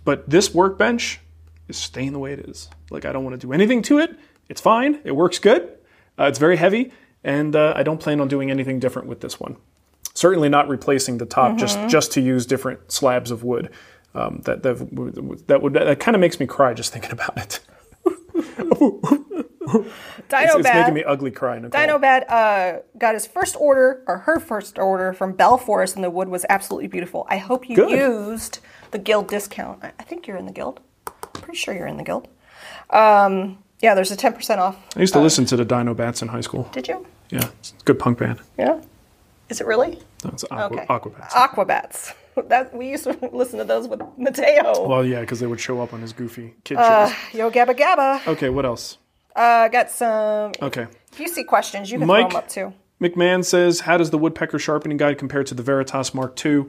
[0.04, 1.20] but this workbench
[1.68, 2.68] is staying the way it is.
[2.90, 4.18] Like I don't want to do anything to it.
[4.48, 5.00] It's fine.
[5.04, 5.62] It works good.
[6.18, 9.38] Uh, it's very heavy, and uh, I don't plan on doing anything different with this
[9.38, 9.56] one.
[10.14, 13.70] Certainly not replacing the top just just to use different slabs of wood.
[14.14, 17.60] Um, that that that would that kind of makes me cry just thinking about it.
[20.32, 20.80] Dino it's Bad.
[20.80, 21.80] making me ugly cry, Nicole.
[21.80, 26.02] Dino Bad uh, got his first order, or her first order from Bell Forest, and
[26.04, 27.26] the wood was absolutely beautiful.
[27.28, 27.90] I hope you Good.
[27.90, 28.58] used
[28.90, 29.82] the guild discount.
[29.84, 30.80] I think you're in the guild.
[31.04, 32.28] Pretty sure you're in the guild.
[32.90, 34.76] Um, yeah, there's a 10% off.
[34.96, 36.68] I used to listen to the Dino Bats in high school.
[36.72, 37.06] Did you?
[37.30, 38.38] Yeah, it's a good punk band.
[38.58, 38.80] Yeah.
[39.48, 39.98] Is it really?
[40.24, 40.86] No, it's Aqua, Okay.
[40.86, 41.30] Aquabats.
[41.30, 42.14] Aquabats.
[42.48, 44.88] That we used to listen to those with Mateo.
[44.88, 47.34] well, yeah, because they would show up on his goofy kid Uh, shows.
[47.34, 48.26] Yo Gabba Gabba.
[48.26, 48.96] Okay, what else?
[49.34, 50.52] Uh, got some.
[50.60, 50.86] Okay.
[51.12, 52.72] If you see questions, you can Mike- throw them up too.
[53.00, 56.66] McMahon says, How does the Woodpecker Sharpening Guide compare to the Veritas Mark II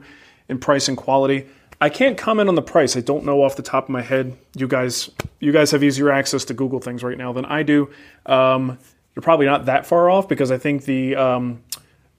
[0.48, 1.46] in price and quality?
[1.80, 2.96] I can't comment on the price.
[2.96, 4.36] I don't know off the top of my head.
[4.56, 7.90] You guys, you guys have easier access to Google things right now than I do.
[8.26, 8.78] Um,
[9.14, 11.62] you're probably not that far off because I think the um,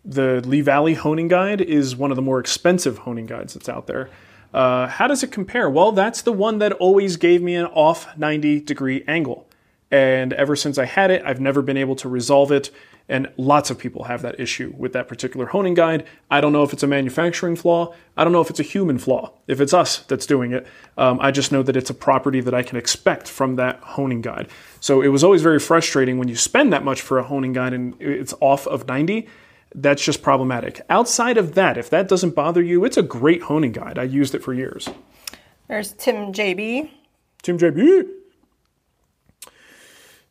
[0.06, 3.88] the Lee Valley Honing Guide is one of the more expensive honing guides that's out
[3.88, 4.10] there.
[4.54, 5.70] Uh, how does it compare?
[5.70, 9.48] Well, that's the one that always gave me an off 90 degree angle.
[9.96, 12.70] And ever since I had it, I've never been able to resolve it.
[13.08, 16.06] And lots of people have that issue with that particular honing guide.
[16.30, 17.94] I don't know if it's a manufacturing flaw.
[18.18, 19.32] I don't know if it's a human flaw.
[19.48, 20.68] If it's us that's doing it,
[20.98, 24.20] um, I just know that it's a property that I can expect from that honing
[24.20, 24.50] guide.
[24.82, 27.72] So it was always very frustrating when you spend that much for a honing guide
[27.72, 29.30] and it's off of 90
[29.78, 30.82] that's just problematic.
[30.90, 33.98] Outside of that, if that doesn't bother you, it's a great honing guide.
[33.98, 34.88] I used it for years.
[35.68, 36.90] There's Tim JB.
[37.42, 38.25] Tim JB.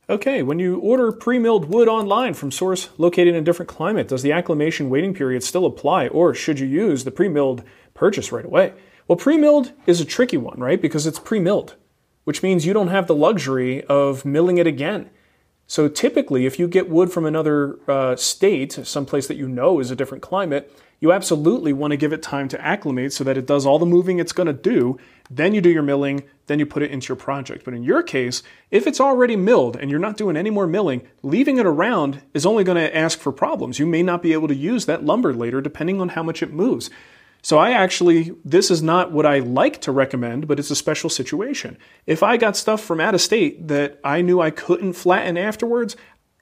[0.09, 4.09] Okay, when you order pre milled wood online from source located in a different climate,
[4.09, 8.31] does the acclimation waiting period still apply, or should you use the pre milled purchase
[8.31, 8.75] right away?
[9.09, 10.81] Well, pre milled is a tricky one, right?
[10.81, 11.77] Because it's pre milled,
[12.25, 15.09] which means you don't have the luxury of milling it again.
[15.67, 19.91] So typically, if you get wood from another uh, state, someplace that you know is
[19.91, 20.71] a different climate,
[21.01, 23.87] you absolutely want to give it time to acclimate so that it does all the
[23.87, 24.99] moving it's going to do.
[25.31, 27.65] Then you do your milling, then you put it into your project.
[27.65, 31.07] But in your case, if it's already milled and you're not doing any more milling,
[31.23, 33.79] leaving it around is only going to ask for problems.
[33.79, 36.53] You may not be able to use that lumber later depending on how much it
[36.53, 36.91] moves.
[37.45, 41.11] So I actually, this is not what I like to recommend, but it's a special
[41.11, 41.77] situation.
[42.07, 45.95] If I got stuff from out of state that I knew I couldn't flatten afterwards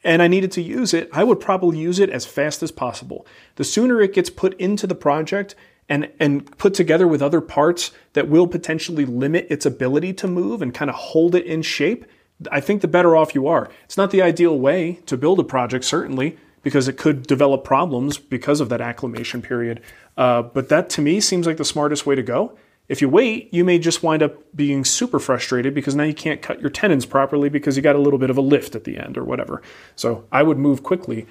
[0.05, 3.27] and I needed to use it, I would probably use it as fast as possible.
[3.57, 5.55] The sooner it gets put into the project
[5.89, 10.63] and, and put together with other parts that will potentially limit its ability to move
[10.63, 12.05] and kind of hold it in shape,
[12.51, 13.71] I think the better off you are.
[13.85, 18.19] It's not the ideal way to build a project, certainly, because it could develop problems
[18.19, 19.81] because of that acclimation period.
[20.17, 22.57] Uh, but that to me seems like the smartest way to go.
[22.89, 26.43] If you wait, you may just wind up being super frustrated because now you can't
[26.43, 28.99] cut your tenons properly because you got a little bit of a lift at the
[28.99, 29.63] end or whatever.
[29.97, 31.27] So I would move quickly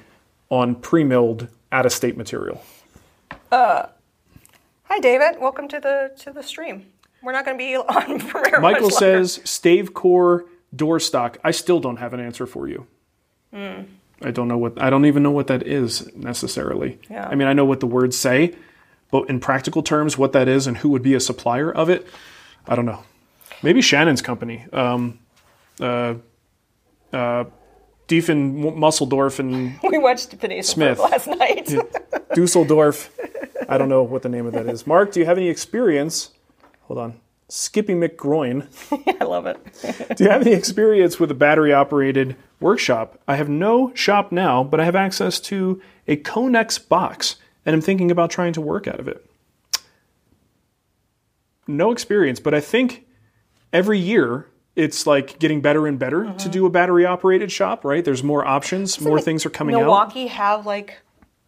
[0.49, 2.64] on pre milled out of state material.
[3.52, 3.88] Uh,
[4.91, 5.39] Hi, David.
[5.39, 6.86] Welcome to the to the stream.
[7.24, 11.38] We're not going to be on for very Michael much says stave core door stock.
[11.45, 12.88] I still don't have an answer for you.
[13.54, 13.84] Hmm.
[14.22, 16.99] I don't know what I don't even know what that is necessarily.
[17.10, 17.26] Yeah.
[17.26, 18.54] I mean, I know what the words say,
[19.12, 22.07] but in practical terms, what that is and who would be a supplier of it,
[22.68, 23.03] I don't know.
[23.62, 25.20] Maybe Shannon's company, um,
[25.80, 26.16] uh,
[27.14, 27.43] uh,
[28.07, 30.99] Diefen Musseldorf and we watched Phineas Smith.
[30.99, 31.74] Last night.
[32.34, 33.09] Dusseldorf.
[33.70, 34.86] I don't know what the name of that is.
[34.86, 36.32] Mark, do you have any experience?
[36.84, 37.20] Hold on.
[37.47, 38.68] Skippy McGroin.
[39.22, 39.57] I love it.
[40.18, 43.20] Do you have any experience with a battery operated workshop?
[43.28, 47.36] I have no shop now, but I have access to a Conex box
[47.66, 49.26] and I'm thinking about trying to work out of it.
[51.68, 53.05] No experience, but I think
[53.72, 58.03] every year it's like getting better and better to do a battery operated shop, right?
[58.03, 59.82] There's more options, more things are coming out.
[59.82, 60.97] Milwaukee have like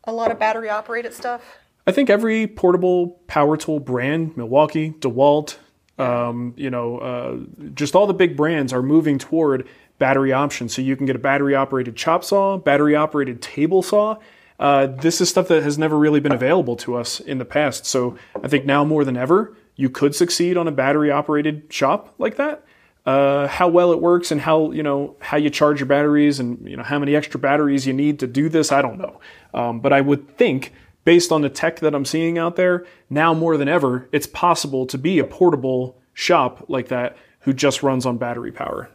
[0.04, 1.42] a lot of battery operated stuff.
[1.88, 5.58] I think every portable power tool brand, Milwaukee, DeWalt,
[5.98, 7.38] um, you know, uh,
[7.74, 9.68] just all the big brands are moving toward
[10.00, 10.74] battery options.
[10.74, 14.18] So you can get a battery operated chop saw, battery operated table saw.
[14.60, 17.86] Uh, this is stuff that has never really been available to us in the past.
[17.86, 22.14] So I think now more than ever, you could succeed on a battery operated shop
[22.18, 22.64] like that.
[23.06, 26.66] Uh, how well it works and how you know how you charge your batteries and
[26.66, 29.20] you know how many extra batteries you need to do this, I don't know.
[29.54, 30.72] Um, but I would think
[31.04, 34.86] based on the tech that I'm seeing out there, now more than ever, it's possible
[34.86, 38.90] to be a portable shop like that who just runs on battery power.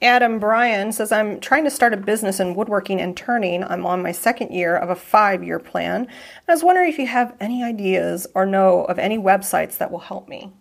[0.00, 3.64] Adam Bryan says, I'm trying to start a business in woodworking and turning.
[3.64, 6.02] I'm on my second year of a five year plan.
[6.02, 6.08] And
[6.48, 9.98] I was wondering if you have any ideas or know of any websites that will
[9.98, 10.52] help me.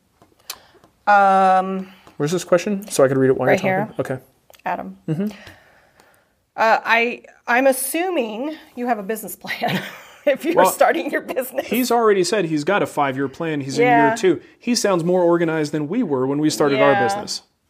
[1.06, 2.88] Where's this question?
[2.88, 3.94] So I can read it while Right you're here.
[3.96, 4.16] talking.
[4.16, 4.24] Okay.
[4.66, 4.98] Adam.
[5.08, 9.84] Uh, I, I'm assuming you have a business plan
[10.26, 11.68] if you're Well, starting your business.
[11.68, 13.62] He's already said he's got a five year plan.
[13.62, 14.42] He's in year two.
[14.58, 16.94] He sounds more organized than we were when we started our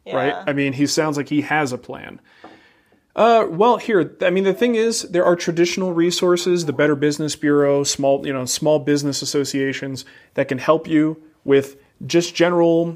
[0.07, 0.15] Yeah.
[0.15, 0.35] right?
[0.47, 2.19] I mean, he sounds like he has a plan.
[3.15, 7.35] Uh, well, here, I mean, the thing is, there are traditional resources, the Better Business
[7.35, 10.05] Bureau, small, you know, small business associations
[10.35, 12.95] that can help you with just general,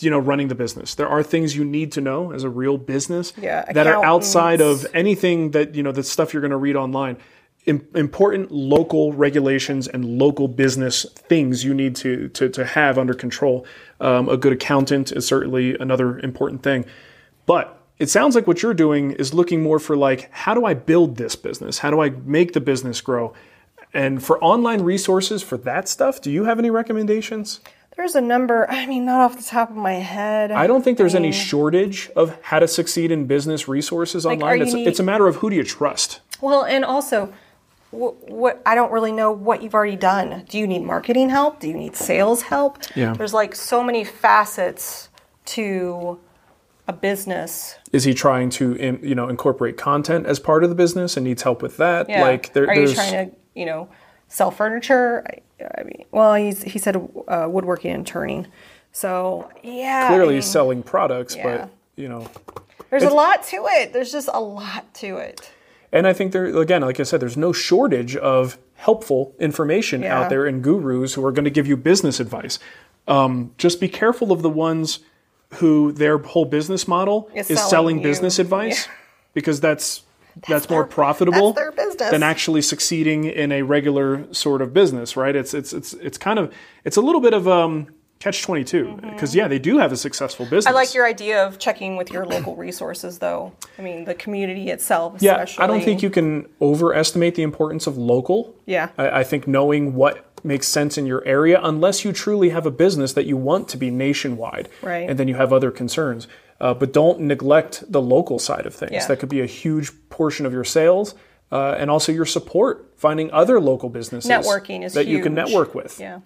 [0.00, 0.96] you know, running the business.
[0.96, 4.60] There are things you need to know as a real business Yeah, that are outside
[4.60, 7.18] of anything that you know, the stuff you're going to read online.
[7.64, 13.14] Im- important local regulations and local business things you need to to, to have under
[13.14, 13.64] control.
[14.02, 16.84] Um, a good accountant is certainly another important thing,
[17.46, 20.74] but it sounds like what you're doing is looking more for like how do I
[20.74, 21.78] build this business?
[21.78, 23.32] How do I make the business grow?
[23.94, 27.60] And for online resources for that stuff, do you have any recommendations?
[27.96, 30.50] There's a number, I mean, not off the top of my head.
[30.50, 34.56] I don't think there's any shortage of how to succeed in business resources online.
[34.58, 36.20] you It's, need- it's a matter of who do you trust.
[36.40, 37.32] Well, and also,
[37.92, 40.44] what, what I don't really know what you've already done.
[40.48, 41.60] Do you need marketing help?
[41.60, 42.78] Do you need sales help?
[42.96, 43.12] Yeah.
[43.12, 45.08] There's like so many facets
[45.44, 46.18] to
[46.88, 47.76] a business.
[47.92, 51.42] Is he trying to you know incorporate content as part of the business and needs
[51.42, 52.08] help with that?
[52.08, 52.22] Yeah.
[52.22, 53.88] Like there, Are you there's trying to, you know,
[54.28, 55.24] sell furniture?
[55.28, 56.96] I, I mean, well, he's, he said
[57.28, 58.48] uh, woodworking and turning.
[58.90, 61.42] So yeah, I clearly mean, selling products, yeah.
[61.58, 62.28] but you know,
[62.90, 63.92] there's a lot to it.
[63.92, 65.52] There's just a lot to it.
[65.92, 70.18] And I think there again, like I said, there's no shortage of helpful information Yeah.
[70.20, 72.58] out there and gurus who are going to give you business advice.
[73.06, 75.00] Um, just be careful of the ones
[75.54, 78.92] who their whole business model Is is selling selling business advice yeah.
[79.34, 80.02] because that's
[80.48, 85.36] that's, more their- profitable that's than actually succeeding in a regular sort of business, right?
[85.36, 87.88] It's it's it's it's kind of it's a little bit of um
[88.22, 90.66] catch 22 because yeah, they do have a successful business.
[90.66, 90.76] Mm-hmm.
[90.76, 93.52] I like your idea of checking with your local resources, though.
[93.78, 95.64] I mean, the community itself, Yeah, especially.
[95.64, 98.54] I don't think you can overestimate the importance of local.
[98.66, 98.90] Yeah.
[98.96, 102.70] I, I think knowing what makes sense in your area, unless you truly have a
[102.70, 105.08] business that you want to be nationwide, Right.
[105.08, 106.28] and then you have other concerns.
[106.60, 108.92] Uh, but don't neglect the local side of things.
[108.92, 109.06] Yeah.
[109.08, 111.14] That could be a huge portion of your sales.
[111.50, 115.74] Uh, and also your support, finding other local businesses networking is that you can network
[115.74, 116.00] with.
[116.00, 116.20] Yeah.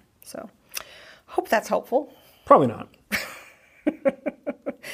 [1.36, 2.10] Hope that's helpful.
[2.46, 2.88] Probably not.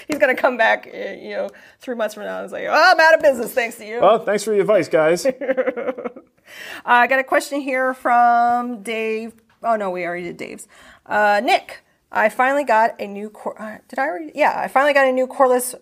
[0.09, 2.99] He's gonna come back, eh, you know, three months from now and say, "Oh, I'm
[2.99, 5.25] out of business thanks to you." Well, thanks for the advice, guys.
[6.85, 9.35] I got a question here from Dave.
[9.63, 10.67] Oh no, we already did Dave's.
[11.07, 13.31] Uh, Nick, I finally got a new.
[13.31, 14.33] Cor- uh, did I already?
[14.35, 15.77] Yeah, I finally got a new cordless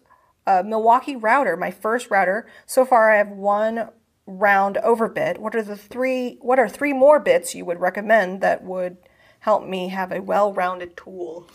[0.46, 1.56] uh, Milwaukee router.
[1.56, 2.46] My first router.
[2.66, 3.88] So far, I have one
[4.26, 5.38] round over bit.
[5.40, 6.36] What are the three?
[6.42, 8.98] What are three more bits you would recommend that would
[9.40, 11.46] help me have a well-rounded tool?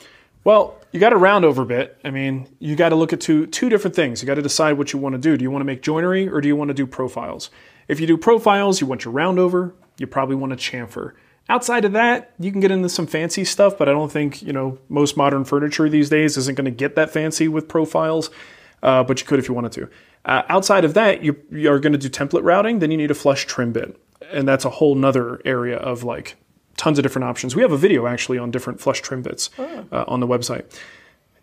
[0.44, 1.98] Well, you got to round over a bit.
[2.04, 4.22] I mean, you got to look at two two different things.
[4.22, 5.36] You got to decide what you want to do.
[5.38, 7.50] Do you want to make joinery or do you want to do profiles?
[7.88, 9.74] If you do profiles, you want your round over.
[9.98, 11.14] You probably want a chamfer.
[11.50, 14.54] Outside of that, you can get into some fancy stuff, but I don't think you
[14.54, 18.30] know most modern furniture these days isn't going to get that fancy with profiles.
[18.84, 19.90] Uh, but you could if you wanted to.
[20.26, 22.80] Uh, outside of that, you, you are going to do template routing.
[22.80, 24.00] Then you need a flush trim bit,
[24.32, 26.36] and that's a whole nother area of like
[26.78, 27.56] tons of different options.
[27.56, 30.66] We have a video actually on different flush trim bits uh, on the website.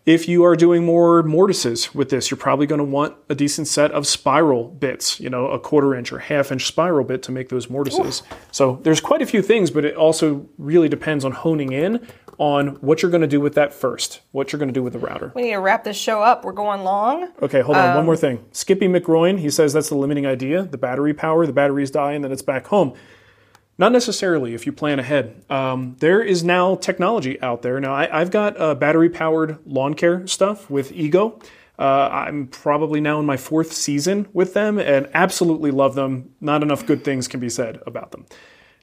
[0.05, 3.69] If you are doing more mortises with this, you're probably going to want a decent
[3.69, 7.31] set of spiral bits, you know, a quarter inch or half inch spiral bit to
[7.31, 8.21] make those mortises.
[8.51, 12.05] So there's quite a few things, but it also really depends on honing in
[12.37, 14.91] on what you're going to do with that first, what you're going to do with
[14.91, 15.31] the router.
[15.35, 16.43] We need to wrap this show up.
[16.43, 17.31] We're going long.
[17.41, 17.95] Okay, hold on.
[17.95, 18.43] One more thing.
[18.51, 22.23] Skippy McGroin, he says that's the limiting idea the battery power, the batteries die, and
[22.25, 22.93] then it's back home.
[23.77, 25.43] Not necessarily if you plan ahead.
[25.49, 27.79] Um, there is now technology out there.
[27.79, 31.39] Now, I, I've got uh, battery powered lawn care stuff with Ego.
[31.79, 36.29] Uh, I'm probably now in my fourth season with them and absolutely love them.
[36.39, 38.25] Not enough good things can be said about them.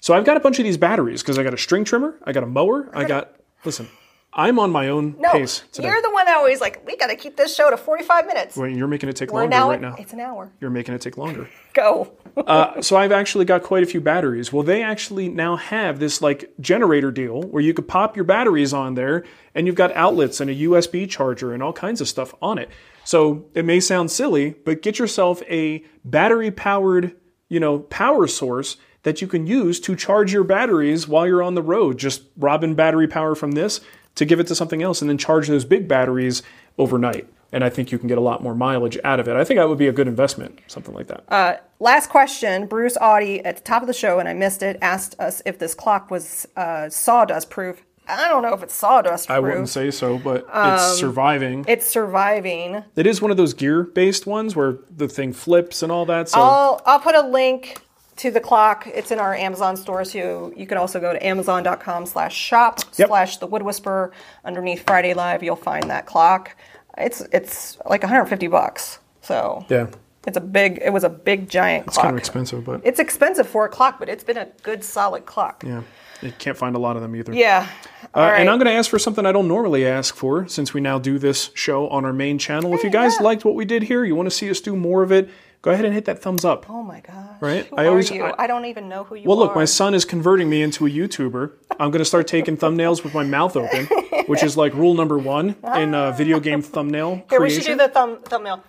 [0.00, 2.32] So I've got a bunch of these batteries because I got a string trimmer, I
[2.32, 3.36] got a mower, I got.
[3.64, 3.86] Listen,
[4.32, 5.86] I'm on my own No, pace today.
[5.88, 6.84] you're the one that always like.
[6.86, 8.56] We got to keep this show to 45 minutes.
[8.56, 9.68] Wait, you're making it take We're longer now.
[9.70, 9.94] right now.
[9.98, 10.50] It's an hour.
[10.60, 11.48] You're making it take longer.
[11.74, 12.12] Go.
[12.46, 14.52] Uh, so I've actually got quite a few batteries.
[14.52, 18.72] Well, they actually now have this like generator deal where you could pop your batteries
[18.72, 19.24] on there
[19.54, 22.70] and you've got outlets and a USB charger and all kinds of stuff on it.
[23.04, 27.16] So it may sound silly, but get yourself a battery powered,
[27.48, 31.54] you know, power source that you can use to charge your batteries while you're on
[31.54, 31.98] the road.
[31.98, 33.80] Just robbing battery power from this
[34.16, 36.42] to give it to something else and then charge those big batteries
[36.78, 37.26] overnight.
[37.52, 39.36] And I think you can get a lot more mileage out of it.
[39.36, 41.64] I think that would be a good investment, something like that.
[41.80, 42.66] Last question.
[42.66, 45.58] Bruce Audie at the top of the show, and I missed it, asked us if
[45.58, 47.82] this clock was uh, sawdust proof.
[48.06, 49.36] I don't know if it's sawdust proof.
[49.36, 51.64] I wouldn't say so, but it's surviving.
[51.68, 52.84] It's surviving.
[52.96, 56.28] it is one of those gear-based ones where the thing flips and all that.
[56.28, 57.80] So I'll I'll put a link
[58.16, 58.86] to the clock.
[58.86, 63.38] It's in our Amazon store, so you could also go to amazon.com slash shop slash
[63.38, 64.12] the wood whisperer.
[64.44, 66.56] Underneath Friday Live, you'll find that clock.
[66.98, 68.98] It's it's like 150 bucks.
[69.22, 69.86] So yeah,
[70.26, 70.80] It's a big.
[70.82, 72.04] It was a big giant It's clock.
[72.04, 75.26] kind of expensive, but It's expensive for a clock, but it's been a good solid
[75.26, 75.62] clock.
[75.66, 75.82] yeah,
[76.22, 77.32] you can't find a lot of them either.
[77.34, 77.68] Yeah.
[78.14, 78.40] Uh, right.
[78.40, 80.98] And I'm going to ask for something I don't normally ask for since we now
[80.98, 82.74] do this show on our main channel.
[82.74, 83.24] If you guys yeah.
[83.24, 85.28] liked what we did here, you want to see us do more of it,
[85.62, 86.68] go ahead and hit that thumbs up.
[86.70, 87.36] oh my gosh.
[87.40, 87.66] Right?
[87.66, 88.10] Who I always-?
[88.12, 89.40] I- I, don't even know who you Well, are.
[89.40, 91.52] Well, look, my son is converting me into a YouTuber.
[91.78, 93.86] I'm going to start taking thumbnails with my mouth open,
[94.26, 97.76] which is like rule number one in uh, video game thumbnail Here, we should do
[97.76, 98.62] the thumb thumbnail.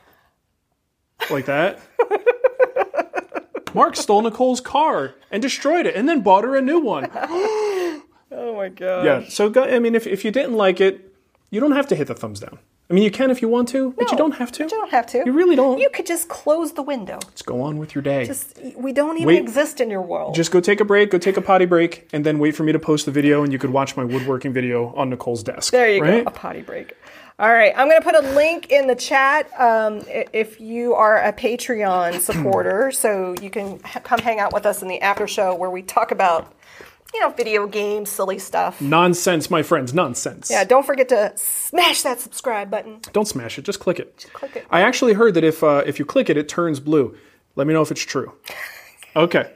[1.29, 1.79] like that.
[3.73, 7.09] Mark stole Nicole's car and destroyed it, and then bought her a new one.
[8.33, 9.03] Oh my god.
[9.05, 9.27] Yeah.
[9.27, 11.13] So, go, I mean, if, if you didn't like it,
[11.49, 12.59] you don't have to hit the thumbs down.
[12.91, 14.63] I mean, you can if you want to, but you don't have to.
[14.63, 15.23] You don't have to.
[15.25, 15.79] You really don't.
[15.79, 17.19] You could just close the window.
[17.31, 18.25] Just go on with your day.
[18.25, 19.41] Just, Just, we don't even Wait.
[19.41, 20.35] exist in your world.
[20.35, 22.73] Just go take a break, go take a potty break, and then wait for me
[22.73, 25.71] to post the video, and you could watch my woodworking video on Nicole's desk.
[25.71, 26.25] There you right?
[26.25, 26.97] go, a potty break.
[27.39, 31.17] All right, I'm going to put a link in the chat um, if you are
[31.23, 35.55] a Patreon supporter, so you can come hang out with us in the after show
[35.55, 36.53] where we talk about,
[37.13, 38.79] you know, video games, silly stuff.
[38.81, 39.93] Nonsense, my friends.
[39.93, 40.49] Nonsense.
[40.49, 42.99] Yeah, don't forget to smash that subscribe button.
[43.13, 43.63] Don't smash it.
[43.65, 44.17] Just click it.
[44.17, 44.65] Just click it.
[44.69, 47.15] I actually heard that if uh, if you click it, it turns blue.
[47.55, 48.33] Let me know if it's true.
[49.13, 49.51] Okay.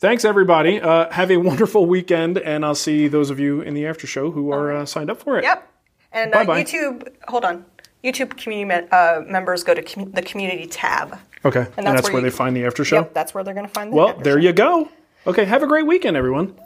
[0.00, 0.80] Thanks, everybody.
[0.80, 4.32] Uh, have a wonderful weekend, and I'll see those of you in the after show
[4.32, 5.44] who are uh, signed up for it.
[5.44, 5.68] Yep.
[6.10, 6.64] And uh, Bye-bye.
[6.64, 7.64] YouTube, hold on.
[8.02, 11.18] YouTube community uh, members go to commu- the community tab.
[11.44, 11.66] Okay.
[11.76, 12.96] And that's, where where, you- they find the after show.
[12.96, 14.46] Yep, that's where they're going to find the Well, there show.
[14.48, 14.88] you go.
[15.28, 15.44] Okay.
[15.44, 16.58] Have a great weekend, everyone.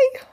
[0.00, 0.29] Bye.